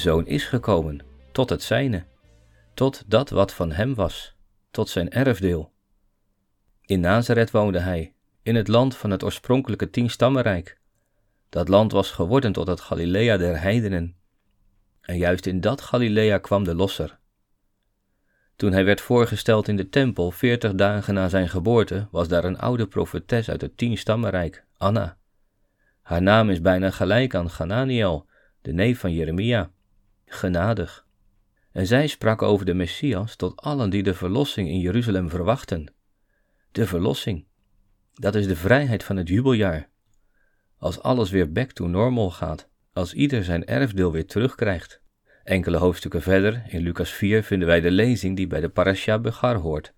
zoon 0.00 0.26
is 0.26 0.44
gekomen, 0.44 1.04
tot 1.32 1.50
het 1.50 1.62
zijne, 1.62 2.04
tot 2.74 3.04
dat 3.06 3.30
wat 3.30 3.52
van 3.52 3.72
hem 3.72 3.94
was, 3.94 4.34
tot 4.70 4.88
zijn 4.88 5.10
erfdeel. 5.10 5.72
In 6.84 7.00
Nazareth 7.00 7.50
woonde 7.50 7.78
hij, 7.78 8.14
in 8.42 8.54
het 8.54 8.68
land 8.68 8.96
van 8.96 9.10
het 9.10 9.22
oorspronkelijke 9.22 9.90
tienstammenrijk. 9.90 10.78
Dat 11.48 11.68
land 11.68 11.92
was 11.92 12.10
geworden 12.10 12.52
tot 12.52 12.66
het 12.66 12.80
Galilea 12.80 13.36
der 13.36 13.60
heidenen. 13.60 14.16
En 15.00 15.16
juist 15.16 15.46
in 15.46 15.60
dat 15.60 15.80
Galilea 15.80 16.38
kwam 16.38 16.64
de 16.64 16.74
losser. 16.74 17.18
Toen 18.56 18.72
hij 18.72 18.84
werd 18.84 19.00
voorgesteld 19.00 19.68
in 19.68 19.76
de 19.76 19.88
tempel 19.88 20.30
veertig 20.30 20.74
dagen 20.74 21.14
na 21.14 21.28
zijn 21.28 21.48
geboorte, 21.48 22.08
was 22.10 22.28
daar 22.28 22.44
een 22.44 22.58
oude 22.58 22.86
profetes 22.86 23.50
uit 23.50 23.60
het 23.60 23.76
tienstammenrijk, 23.76 24.64
Anna. 24.76 25.16
Haar 26.02 26.22
naam 26.22 26.50
is 26.50 26.60
bijna 26.60 26.90
gelijk 26.90 27.34
aan 27.34 27.50
Gananiel, 27.50 28.26
de 28.62 28.72
neef 28.72 28.98
van 28.98 29.12
Jeremia, 29.12 29.70
genadig. 30.30 31.06
En 31.72 31.86
zij 31.86 32.06
sprak 32.06 32.42
over 32.42 32.66
de 32.66 32.74
Messias 32.74 33.36
tot 33.36 33.60
allen 33.60 33.90
die 33.90 34.02
de 34.02 34.14
verlossing 34.14 34.68
in 34.68 34.78
Jeruzalem 34.78 35.30
verwachten. 35.30 35.92
De 36.72 36.86
verlossing, 36.86 37.46
dat 38.14 38.34
is 38.34 38.46
de 38.46 38.56
vrijheid 38.56 39.04
van 39.04 39.16
het 39.16 39.28
jubeljaar. 39.28 39.88
Als 40.78 41.00
alles 41.00 41.30
weer 41.30 41.52
back 41.52 41.72
to 41.72 41.86
normal 41.86 42.30
gaat, 42.30 42.68
als 42.92 43.14
ieder 43.14 43.44
zijn 43.44 43.64
erfdeel 43.64 44.12
weer 44.12 44.26
terugkrijgt. 44.26 45.00
Enkele 45.44 45.76
hoofdstukken 45.76 46.22
verder, 46.22 46.62
in 46.68 46.80
Lucas 46.80 47.10
4, 47.10 47.42
vinden 47.42 47.68
wij 47.68 47.80
de 47.80 47.90
lezing 47.90 48.36
die 48.36 48.46
bij 48.46 48.60
de 48.60 48.68
parasha 48.68 49.18
Begar 49.18 49.56
hoort. 49.56 49.92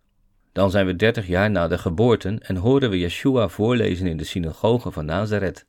Dan 0.52 0.70
zijn 0.70 0.86
we 0.86 0.96
dertig 0.96 1.26
jaar 1.26 1.50
na 1.50 1.68
de 1.68 1.78
geboorte 1.78 2.38
en 2.38 2.56
horen 2.56 2.90
we 2.90 2.98
Yeshua 2.98 3.48
voorlezen 3.48 4.06
in 4.06 4.16
de 4.16 4.24
synagoge 4.24 4.90
van 4.90 5.04
Nazareth. 5.04 5.66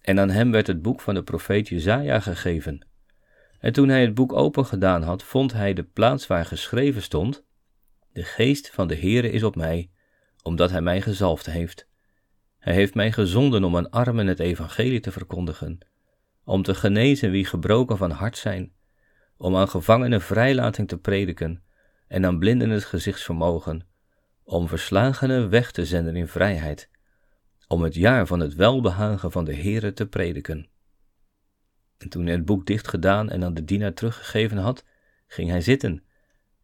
En 0.00 0.20
aan 0.20 0.30
hem 0.30 0.50
werd 0.50 0.66
het 0.66 0.82
boek 0.82 1.00
van 1.00 1.14
de 1.14 1.22
profeet 1.22 1.68
Jezaja 1.68 2.20
gegeven. 2.20 2.86
En 3.58 3.72
toen 3.72 3.88
hij 3.88 4.00
het 4.00 4.14
boek 4.14 4.32
open 4.32 4.66
gedaan 4.66 5.02
had, 5.02 5.22
vond 5.22 5.52
hij 5.52 5.72
de 5.72 5.82
plaats 5.82 6.26
waar 6.26 6.44
geschreven 6.46 7.02
stond: 7.02 7.44
De 8.12 8.24
geest 8.24 8.70
van 8.70 8.88
de 8.88 8.96
Heere 8.96 9.30
is 9.30 9.42
op 9.42 9.56
mij, 9.56 9.90
omdat 10.42 10.70
hij 10.70 10.80
mij 10.80 11.00
gezalfd 11.00 11.46
heeft. 11.46 11.88
Hij 12.58 12.74
heeft 12.74 12.94
mij 12.94 13.12
gezonden 13.12 13.64
om 13.64 13.76
aan 13.76 13.90
armen 13.90 14.26
het 14.26 14.40
evangelie 14.40 15.00
te 15.00 15.12
verkondigen, 15.12 15.78
om 16.44 16.62
te 16.62 16.74
genezen 16.74 17.30
wie 17.30 17.44
gebroken 17.44 17.96
van 17.96 18.10
hart 18.10 18.36
zijn, 18.36 18.72
om 19.36 19.56
aan 19.56 19.68
gevangenen 19.68 20.20
vrijlating 20.20 20.88
te 20.88 20.98
prediken 20.98 21.62
en 22.08 22.26
aan 22.26 22.38
blinden 22.38 22.70
het 22.70 22.84
gezichtsvermogen, 22.84 23.86
om 24.42 24.68
verslagenen 24.68 25.50
weg 25.50 25.70
te 25.70 25.86
zenden 25.86 26.16
in 26.16 26.28
vrijheid, 26.28 26.90
om 27.66 27.82
het 27.82 27.94
jaar 27.94 28.26
van 28.26 28.40
het 28.40 28.54
welbehagen 28.54 29.30
van 29.30 29.44
de 29.44 29.54
Heere 29.54 29.92
te 29.92 30.06
prediken. 30.06 30.68
En 31.98 32.08
toen 32.08 32.26
hij 32.26 32.34
het 32.34 32.44
boek 32.44 32.66
dicht 32.66 32.88
gedaan 32.88 33.30
en 33.30 33.44
aan 33.44 33.54
de 33.54 33.64
dienaar 33.64 33.94
teruggegeven 33.94 34.56
had, 34.56 34.84
ging 35.26 35.50
hij 35.50 35.60
zitten, 35.60 36.02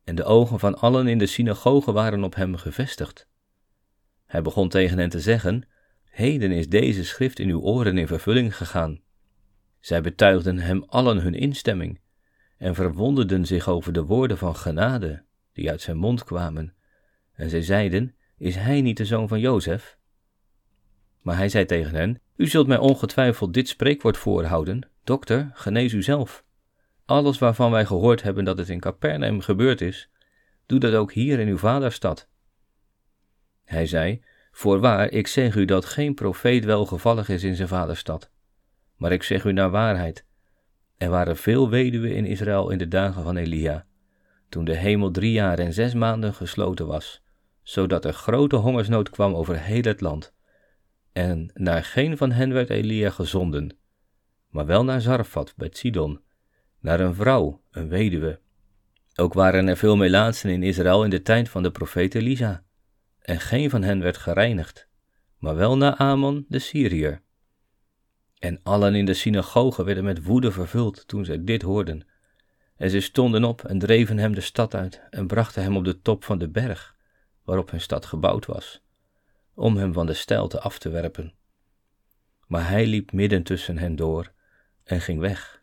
en 0.05 0.15
de 0.15 0.25
ogen 0.25 0.59
van 0.59 0.79
allen 0.79 1.07
in 1.07 1.19
de 1.19 1.27
synagoge 1.27 1.93
waren 1.93 2.25
op 2.25 2.35
hem 2.35 2.57
gevestigd. 2.57 3.29
Hij 4.27 4.43
begon 4.43 4.69
tegen 4.69 4.99
hen 4.99 5.09
te 5.09 5.21
zeggen: 5.21 5.69
Heden 6.05 6.51
is 6.51 6.69
deze 6.69 7.05
schrift 7.05 7.39
in 7.39 7.49
uw 7.49 7.61
oren 7.61 7.99
in 7.99 8.07
vervulling 8.07 8.57
gegaan. 8.57 9.01
Zij 9.81 10.01
betuigden 10.01 10.59
hem 10.59 10.85
allen 10.87 11.21
hun 11.21 11.35
instemming 11.35 12.01
en 12.59 12.75
verwonderden 12.75 13.47
zich 13.47 13.69
over 13.69 13.93
de 13.93 14.05
woorden 14.05 14.39
van 14.39 14.57
genade 14.57 15.25
die 15.53 15.71
uit 15.71 15.81
zijn 15.81 15.97
mond 15.97 16.25
kwamen. 16.25 16.75
En 17.33 17.51
zij 17.51 17.63
zeiden: 17.63 18.15
Is 18.39 18.55
hij 18.55 18.81
niet 18.81 18.97
de 18.97 19.05
zoon 19.05 19.29
van 19.29 19.41
Jozef? 19.41 19.99
Maar 21.21 21.37
hij 21.37 21.49
zei 21.49 21.65
tegen 21.65 21.95
hen: 21.95 22.21
U 22.37 22.47
zult 22.47 22.67
mij 22.67 22.79
ongetwijfeld 22.79 23.55
dit 23.55 23.69
spreekwoord 23.69 24.17
voorhouden: 24.17 24.89
Dokter, 25.05 25.51
genees 25.53 25.93
u 25.93 26.03
zelf. 26.03 26.45
Alles 27.05 27.39
waarvan 27.39 27.71
wij 27.71 27.87
gehoord 27.87 28.23
hebben 28.23 28.45
dat 28.45 28.59
het 28.59 28.69
in 28.69 28.81
Capernaum 28.81 29.41
gebeurd 29.41 29.81
is, 29.81 30.11
doe 30.67 30.79
dat 30.79 30.95
ook 30.95 31.13
hier 31.13 31.39
in 31.39 31.49
uw 31.49 31.59
vaderstad. 31.59 32.29
Hij 33.65 33.87
zei: 33.87 34.23
Voorwaar, 34.53 35.11
ik 35.11 35.27
zeg 35.27 35.55
u 35.55 35.65
dat 35.65 35.85
geen 35.85 36.15
profeet 36.15 36.65
welgevallig 36.65 37.29
is 37.29 37.43
in 37.43 37.55
zijn 37.55 37.69
vaderstad. 37.69 38.31
Maar 38.97 39.13
ik 39.13 39.23
zeg 39.23 39.45
u 39.45 39.53
naar 39.53 39.71
waarheid. 39.71 40.27
Er 40.97 41.11
waren 41.11 41.37
veel 41.37 41.71
weduwen 41.71 42.15
in 42.15 42.25
Israël 42.25 42.71
in 42.71 42.79
de 42.79 42.89
dagen 42.89 43.23
van 43.23 43.37
Elia, 43.37 43.87
toen 44.49 44.65
de 44.65 44.77
hemel 44.77 45.11
drie 45.11 45.33
jaar 45.33 45.59
en 45.59 45.73
zes 45.73 45.95
maanden 45.95 46.35
gesloten 46.35 46.87
was, 46.87 47.23
zodat 47.63 48.05
er 48.05 48.13
grote 48.13 48.57
hongersnood 48.57 49.11
kwam 49.11 49.35
over 49.35 49.61
heel 49.61 49.83
het 49.83 50.01
land. 50.01 50.35
En 51.13 51.51
naar 51.55 51.85
geen 51.85 52.17
van 52.17 52.33
hen 52.33 52.53
werd 52.53 52.71
Elia 52.71 53.11
gezonden, 53.11 53.77
maar 54.55 54.67
wel 54.67 54.85
naar 54.85 55.01
Zarfat 55.01 55.55
bij 55.57 55.69
Sidon, 55.73 56.21
naar 56.81 57.01
een 57.01 57.15
vrouw, 57.15 57.63
een 57.71 57.89
weduwe. 57.89 58.41
Ook 59.15 59.35
waren 59.35 59.69
er 59.69 59.77
veel 59.77 59.97
melaatsen 59.97 60.51
in 60.51 60.63
Israël 60.63 61.05
in 61.05 61.11
de 61.11 61.23
tijd 61.23 61.49
van 61.49 61.63
de 61.63 61.71
profeet 61.71 62.15
Elisa, 62.15 62.65
en 63.21 63.41
geen 63.41 63.71
van 63.71 63.83
hen 63.83 64.01
werd 64.01 64.17
gereinigd, 64.17 64.89
maar 65.39 65.57
wel 65.57 65.77
Naaman 65.77 66.45
de 66.49 66.59
Syriër. 66.59 67.23
En 68.39 68.61
allen 68.63 68.95
in 68.95 69.05
de 69.05 69.15
synagoge 69.15 69.85
werden 69.85 70.05
met 70.05 70.25
woede 70.25 70.53
vervuld 70.53 71.09
toen 71.09 71.25
zij 71.25 71.45
dit 71.45 71.63
hoorden. 71.63 72.07
En 72.77 72.91
ze 72.91 73.01
stonden 73.01 73.45
op 73.45 73.65
en 73.65 73.79
dreven 73.79 74.19
hem 74.19 74.35
de 74.35 74.41
stad 74.41 74.75
uit 74.75 75.03
en 75.11 75.27
brachten 75.27 75.63
hem 75.63 75.77
op 75.77 75.85
de 75.85 76.01
top 76.01 76.25
van 76.25 76.39
de 76.39 76.49
berg, 76.49 76.97
waarop 77.45 77.71
hun 77.71 77.81
stad 77.81 78.07
gebouwd 78.07 78.47
was, 78.47 78.83
om 79.55 79.77
hem 79.77 79.93
van 79.93 80.07
de 80.07 80.15
steilte 80.15 80.61
af 80.61 80.79
te 80.79 80.89
werpen. 80.89 81.35
Maar 82.47 82.69
hij 82.69 82.87
liep 82.87 83.13
midden 83.13 83.43
tussen 83.43 83.79
hen 83.79 83.97
door 83.97 84.33
en 84.85 85.01
ging 85.01 85.21
weg. 85.21 85.63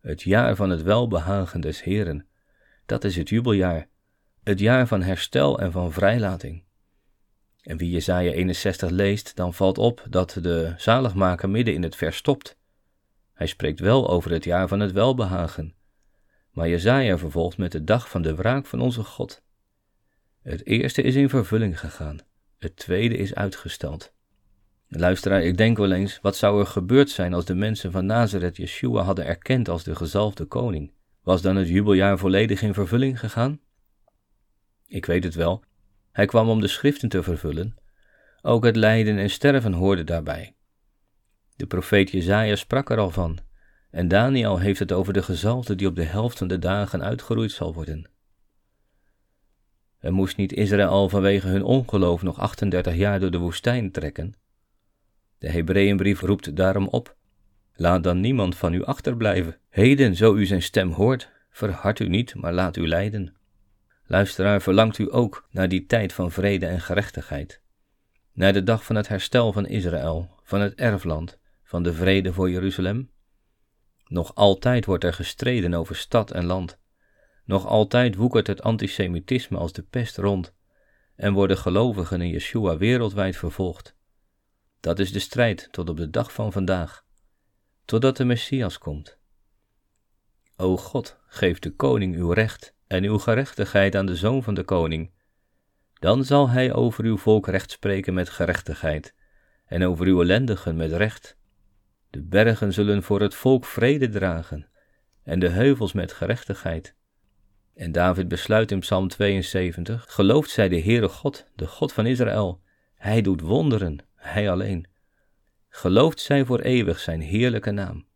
Het 0.00 0.22
jaar 0.22 0.56
van 0.56 0.70
het 0.70 0.82
welbehagen 0.82 1.60
des 1.60 1.82
Heren, 1.82 2.26
dat 2.86 3.04
is 3.04 3.16
het 3.16 3.28
jubeljaar, 3.28 3.88
het 4.42 4.58
jaar 4.58 4.86
van 4.86 5.02
herstel 5.02 5.58
en 5.60 5.72
van 5.72 5.92
vrijlating. 5.92 6.64
En 7.62 7.76
wie 7.76 7.90
Jesaja 7.90 8.30
61 8.30 8.90
leest, 8.90 9.36
dan 9.36 9.54
valt 9.54 9.78
op 9.78 10.06
dat 10.08 10.38
de 10.40 10.74
zaligmaker 10.76 11.50
midden 11.50 11.74
in 11.74 11.82
het 11.82 11.96
vers 11.96 12.16
stopt. 12.16 12.58
Hij 13.32 13.46
spreekt 13.46 13.80
wel 13.80 14.08
over 14.08 14.30
het 14.30 14.44
jaar 14.44 14.68
van 14.68 14.80
het 14.80 14.92
welbehagen, 14.92 15.74
maar 16.50 16.68
Jesaja 16.68 17.18
vervolgt 17.18 17.58
met 17.58 17.72
de 17.72 17.84
dag 17.84 18.10
van 18.10 18.22
de 18.22 18.34
wraak 18.34 18.66
van 18.66 18.80
onze 18.80 19.04
God. 19.04 19.42
Het 20.42 20.66
eerste 20.66 21.02
is 21.02 21.14
in 21.14 21.28
vervulling 21.28 21.80
gegaan, 21.80 22.18
het 22.58 22.76
tweede 22.76 23.16
is 23.16 23.34
uitgesteld. 23.34 24.14
Luisteraar, 24.88 25.42
ik 25.42 25.56
denk 25.56 25.76
wel 25.76 25.92
eens, 25.92 26.18
wat 26.22 26.36
zou 26.36 26.60
er 26.60 26.66
gebeurd 26.66 27.10
zijn 27.10 27.34
als 27.34 27.44
de 27.44 27.54
mensen 27.54 27.92
van 27.92 28.06
Nazareth 28.06 28.56
Yeshua 28.56 29.02
hadden 29.02 29.26
erkend 29.26 29.68
als 29.68 29.84
de 29.84 29.94
gezalfde 29.94 30.44
koning? 30.44 30.92
Was 31.22 31.42
dan 31.42 31.56
het 31.56 31.68
jubeljaar 31.68 32.18
volledig 32.18 32.62
in 32.62 32.74
vervulling 32.74 33.20
gegaan? 33.20 33.60
Ik 34.86 35.06
weet 35.06 35.24
het 35.24 35.34
wel, 35.34 35.64
hij 36.12 36.26
kwam 36.26 36.48
om 36.48 36.60
de 36.60 36.66
schriften 36.66 37.08
te 37.08 37.22
vervullen. 37.22 37.74
Ook 38.42 38.64
het 38.64 38.76
lijden 38.76 39.18
en 39.18 39.30
sterven 39.30 39.72
hoorde 39.72 40.04
daarbij. 40.04 40.54
De 41.56 41.66
profeet 41.66 42.10
Jezaja 42.10 42.56
sprak 42.56 42.90
er 42.90 42.98
al 42.98 43.10
van, 43.10 43.38
en 43.90 44.08
Daniel 44.08 44.58
heeft 44.58 44.78
het 44.78 44.92
over 44.92 45.12
de 45.12 45.22
gezalfde 45.22 45.74
die 45.74 45.86
op 45.86 45.96
de 45.96 46.04
helft 46.04 46.38
van 46.38 46.48
de 46.48 46.58
dagen 46.58 47.02
uitgeroeid 47.02 47.52
zal 47.52 47.74
worden. 47.74 48.10
Er 49.98 50.12
moest 50.12 50.36
niet 50.36 50.52
Israël 50.52 51.08
vanwege 51.08 51.48
hun 51.48 51.62
ongeloof 51.62 52.22
nog 52.22 52.38
38 52.38 52.94
jaar 52.94 53.20
door 53.20 53.30
de 53.30 53.38
woestijn 53.38 53.90
trekken. 53.90 54.34
De 55.38 55.50
Hebreeënbrief 55.50 56.20
roept 56.20 56.56
daarom 56.56 56.88
op: 56.88 57.16
Laat 57.74 58.02
dan 58.02 58.20
niemand 58.20 58.56
van 58.56 58.72
u 58.72 58.84
achterblijven. 58.84 59.58
Heden, 59.68 60.16
zo 60.16 60.34
u 60.34 60.46
zijn 60.46 60.62
stem 60.62 60.90
hoort, 60.90 61.30
verhard 61.50 61.98
u 61.98 62.08
niet, 62.08 62.34
maar 62.34 62.52
laat 62.52 62.76
u 62.76 62.88
leiden. 62.88 63.34
Luisteraar, 64.06 64.62
verlangt 64.62 64.98
u 64.98 65.14
ook 65.14 65.48
naar 65.50 65.68
die 65.68 65.86
tijd 65.86 66.12
van 66.12 66.30
vrede 66.30 66.66
en 66.66 66.80
gerechtigheid? 66.80 67.60
Naar 68.32 68.52
de 68.52 68.62
dag 68.62 68.84
van 68.84 68.96
het 68.96 69.08
herstel 69.08 69.52
van 69.52 69.66
Israël, 69.66 70.30
van 70.42 70.60
het 70.60 70.74
erfland, 70.74 71.38
van 71.64 71.82
de 71.82 71.92
vrede 71.92 72.32
voor 72.32 72.50
Jeruzalem? 72.50 73.10
Nog 74.06 74.34
altijd 74.34 74.84
wordt 74.84 75.04
er 75.04 75.12
gestreden 75.12 75.74
over 75.74 75.96
stad 75.96 76.30
en 76.30 76.44
land. 76.44 76.78
Nog 77.44 77.66
altijd 77.66 78.14
woekert 78.14 78.46
het 78.46 78.62
antisemitisme 78.62 79.58
als 79.58 79.72
de 79.72 79.82
pest 79.82 80.16
rond 80.16 80.54
en 81.16 81.32
worden 81.32 81.58
gelovigen 81.58 82.20
in 82.20 82.28
Yeshua 82.28 82.76
wereldwijd 82.76 83.36
vervolgd. 83.36 83.95
Dat 84.86 84.98
is 84.98 85.12
de 85.12 85.18
strijd 85.18 85.68
tot 85.70 85.88
op 85.88 85.96
de 85.96 86.10
dag 86.10 86.32
van 86.32 86.52
vandaag, 86.52 87.04
totdat 87.84 88.16
de 88.16 88.24
Messias 88.24 88.78
komt. 88.78 89.18
O 90.56 90.76
God, 90.76 91.18
geef 91.26 91.58
de 91.58 91.70
koning 91.70 92.16
uw 92.16 92.30
recht 92.30 92.74
en 92.86 93.04
uw 93.04 93.18
gerechtigheid 93.18 93.96
aan 93.96 94.06
de 94.06 94.16
zoon 94.16 94.42
van 94.42 94.54
de 94.54 94.64
koning. 94.64 95.10
Dan 95.98 96.24
zal 96.24 96.48
hij 96.48 96.72
over 96.72 97.04
uw 97.04 97.16
volk 97.16 97.46
recht 97.46 97.70
spreken 97.70 98.14
met 98.14 98.28
gerechtigheid, 98.28 99.14
en 99.64 99.84
over 99.84 100.06
uw 100.06 100.20
ellendigen 100.20 100.76
met 100.76 100.92
recht. 100.92 101.36
De 102.10 102.22
bergen 102.22 102.72
zullen 102.72 103.02
voor 103.02 103.20
het 103.20 103.34
volk 103.34 103.64
vrede 103.64 104.08
dragen, 104.08 104.68
en 105.22 105.38
de 105.38 105.48
heuvels 105.48 105.92
met 105.92 106.12
gerechtigheid. 106.12 106.94
En 107.74 107.92
David 107.92 108.28
besluit 108.28 108.70
in 108.70 108.80
Psalm 108.80 109.08
72: 109.08 110.04
Gelooft 110.08 110.50
zij 110.50 110.68
de 110.68 110.80
Heere 110.80 111.08
God, 111.08 111.46
de 111.54 111.66
God 111.66 111.92
van 111.92 112.06
Israël. 112.06 112.60
Hij 112.94 113.22
doet 113.22 113.40
wonderen, 113.40 114.06
hij 114.26 114.50
alleen. 114.50 114.86
Gelooft 115.68 116.20
zij 116.20 116.44
voor 116.44 116.60
eeuwig 116.60 116.98
zijn 116.98 117.20
heerlijke 117.20 117.70
naam. 117.70 118.06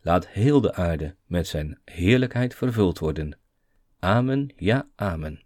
Laat 0.00 0.28
heel 0.28 0.60
de 0.60 0.74
aarde 0.74 1.16
met 1.26 1.46
zijn 1.46 1.80
heerlijkheid 1.84 2.54
vervuld 2.54 2.98
worden. 2.98 3.38
Amen, 3.98 4.52
ja, 4.56 4.88
amen. 4.94 5.42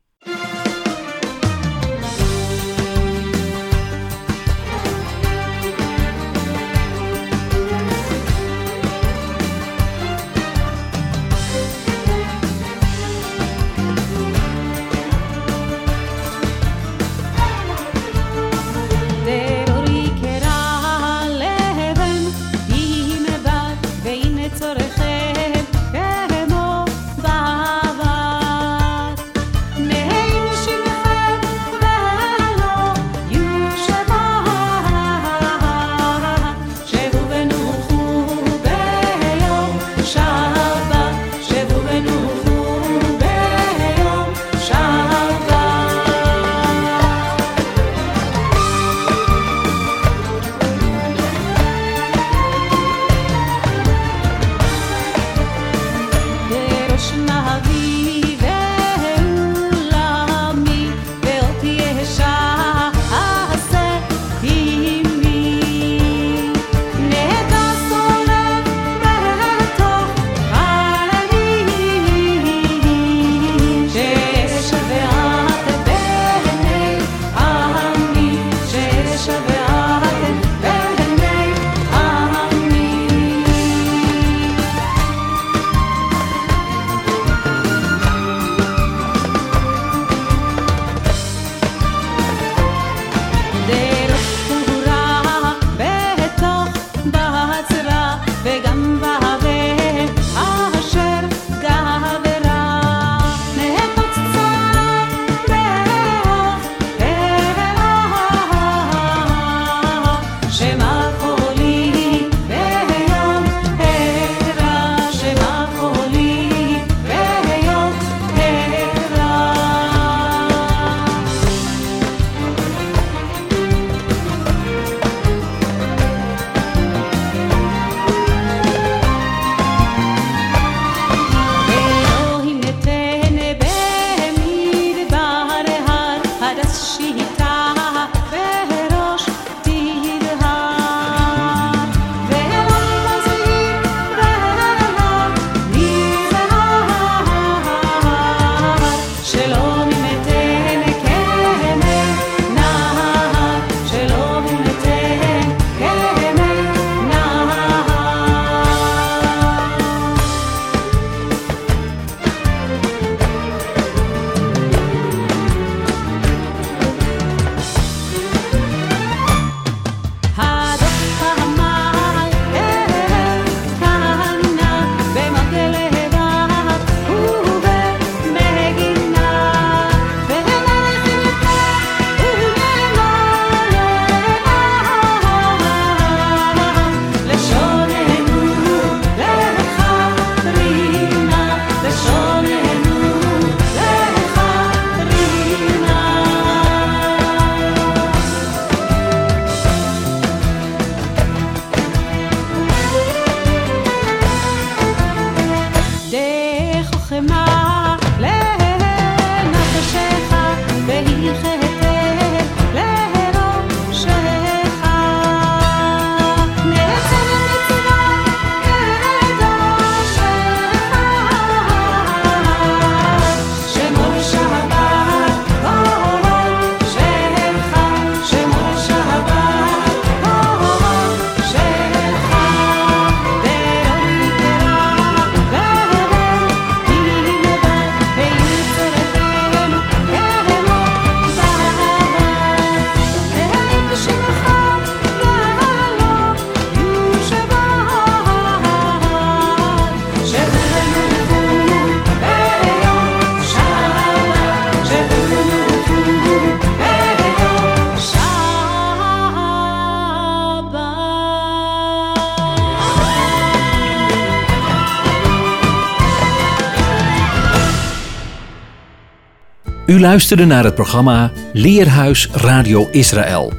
Luisterde 270.02 270.44
naar 270.44 270.64
het 270.64 270.74
programma 270.74 271.30
Leerhuis 271.52 272.28
Radio 272.32 272.88
Israël. 272.90 273.52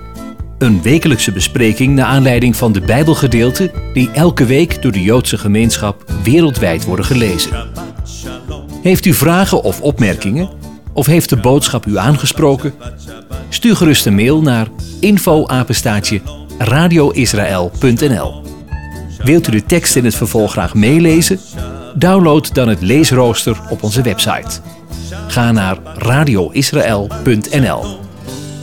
Een 0.57 0.81
wekelijkse 0.81 1.31
bespreking 1.31 1.95
naar 1.95 2.05
aanleiding 2.05 2.55
van 2.55 2.71
de 2.71 2.81
Bijbelgedeelten 2.81 3.71
die 3.93 4.11
elke 4.11 4.45
week 4.45 4.81
door 4.81 4.91
de 4.91 5.01
Joodse 5.01 5.37
gemeenschap 5.37 6.03
wereldwijd 6.23 6.85
worden 6.85 7.05
gelezen. 7.05 7.67
Heeft 8.81 9.05
u 9.05 9.13
vragen 9.13 9.63
of 9.63 9.81
opmerkingen? 9.81 10.49
Of 10.93 11.05
heeft 11.05 11.29
de 11.29 11.37
boodschap 11.37 11.85
u 11.85 11.97
aangesproken? 11.97 12.73
Stuur 13.49 13.75
gerust 13.75 14.05
een 14.05 14.15
mail 14.15 14.41
naar 14.41 14.67
info-apenstaatje 14.99 16.21
radioisrael.nl 16.57 18.43
Wilt 19.17 19.47
u 19.47 19.51
de 19.51 19.65
tekst 19.65 19.95
in 19.95 20.05
het 20.05 20.15
vervolg 20.15 20.51
graag 20.51 20.73
meelezen? 20.73 21.39
Download 21.95 22.53
dan 22.53 22.67
het 22.67 22.81
leesrooster 22.81 23.57
op 23.69 23.83
onze 23.83 24.01
website. 24.01 24.61
Ga 25.27 25.51
naar 25.51 25.77
radioisrael.nl 25.95 27.99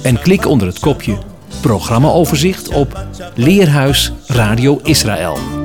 en 0.02 0.20
klik 0.20 0.46
onder 0.46 0.66
het 0.66 0.78
kopje 0.78 1.18
Programmaoverzicht 1.60 2.68
op 2.68 3.06
Leerhuis 3.34 4.12
Radio 4.26 4.80
Israël. 4.82 5.59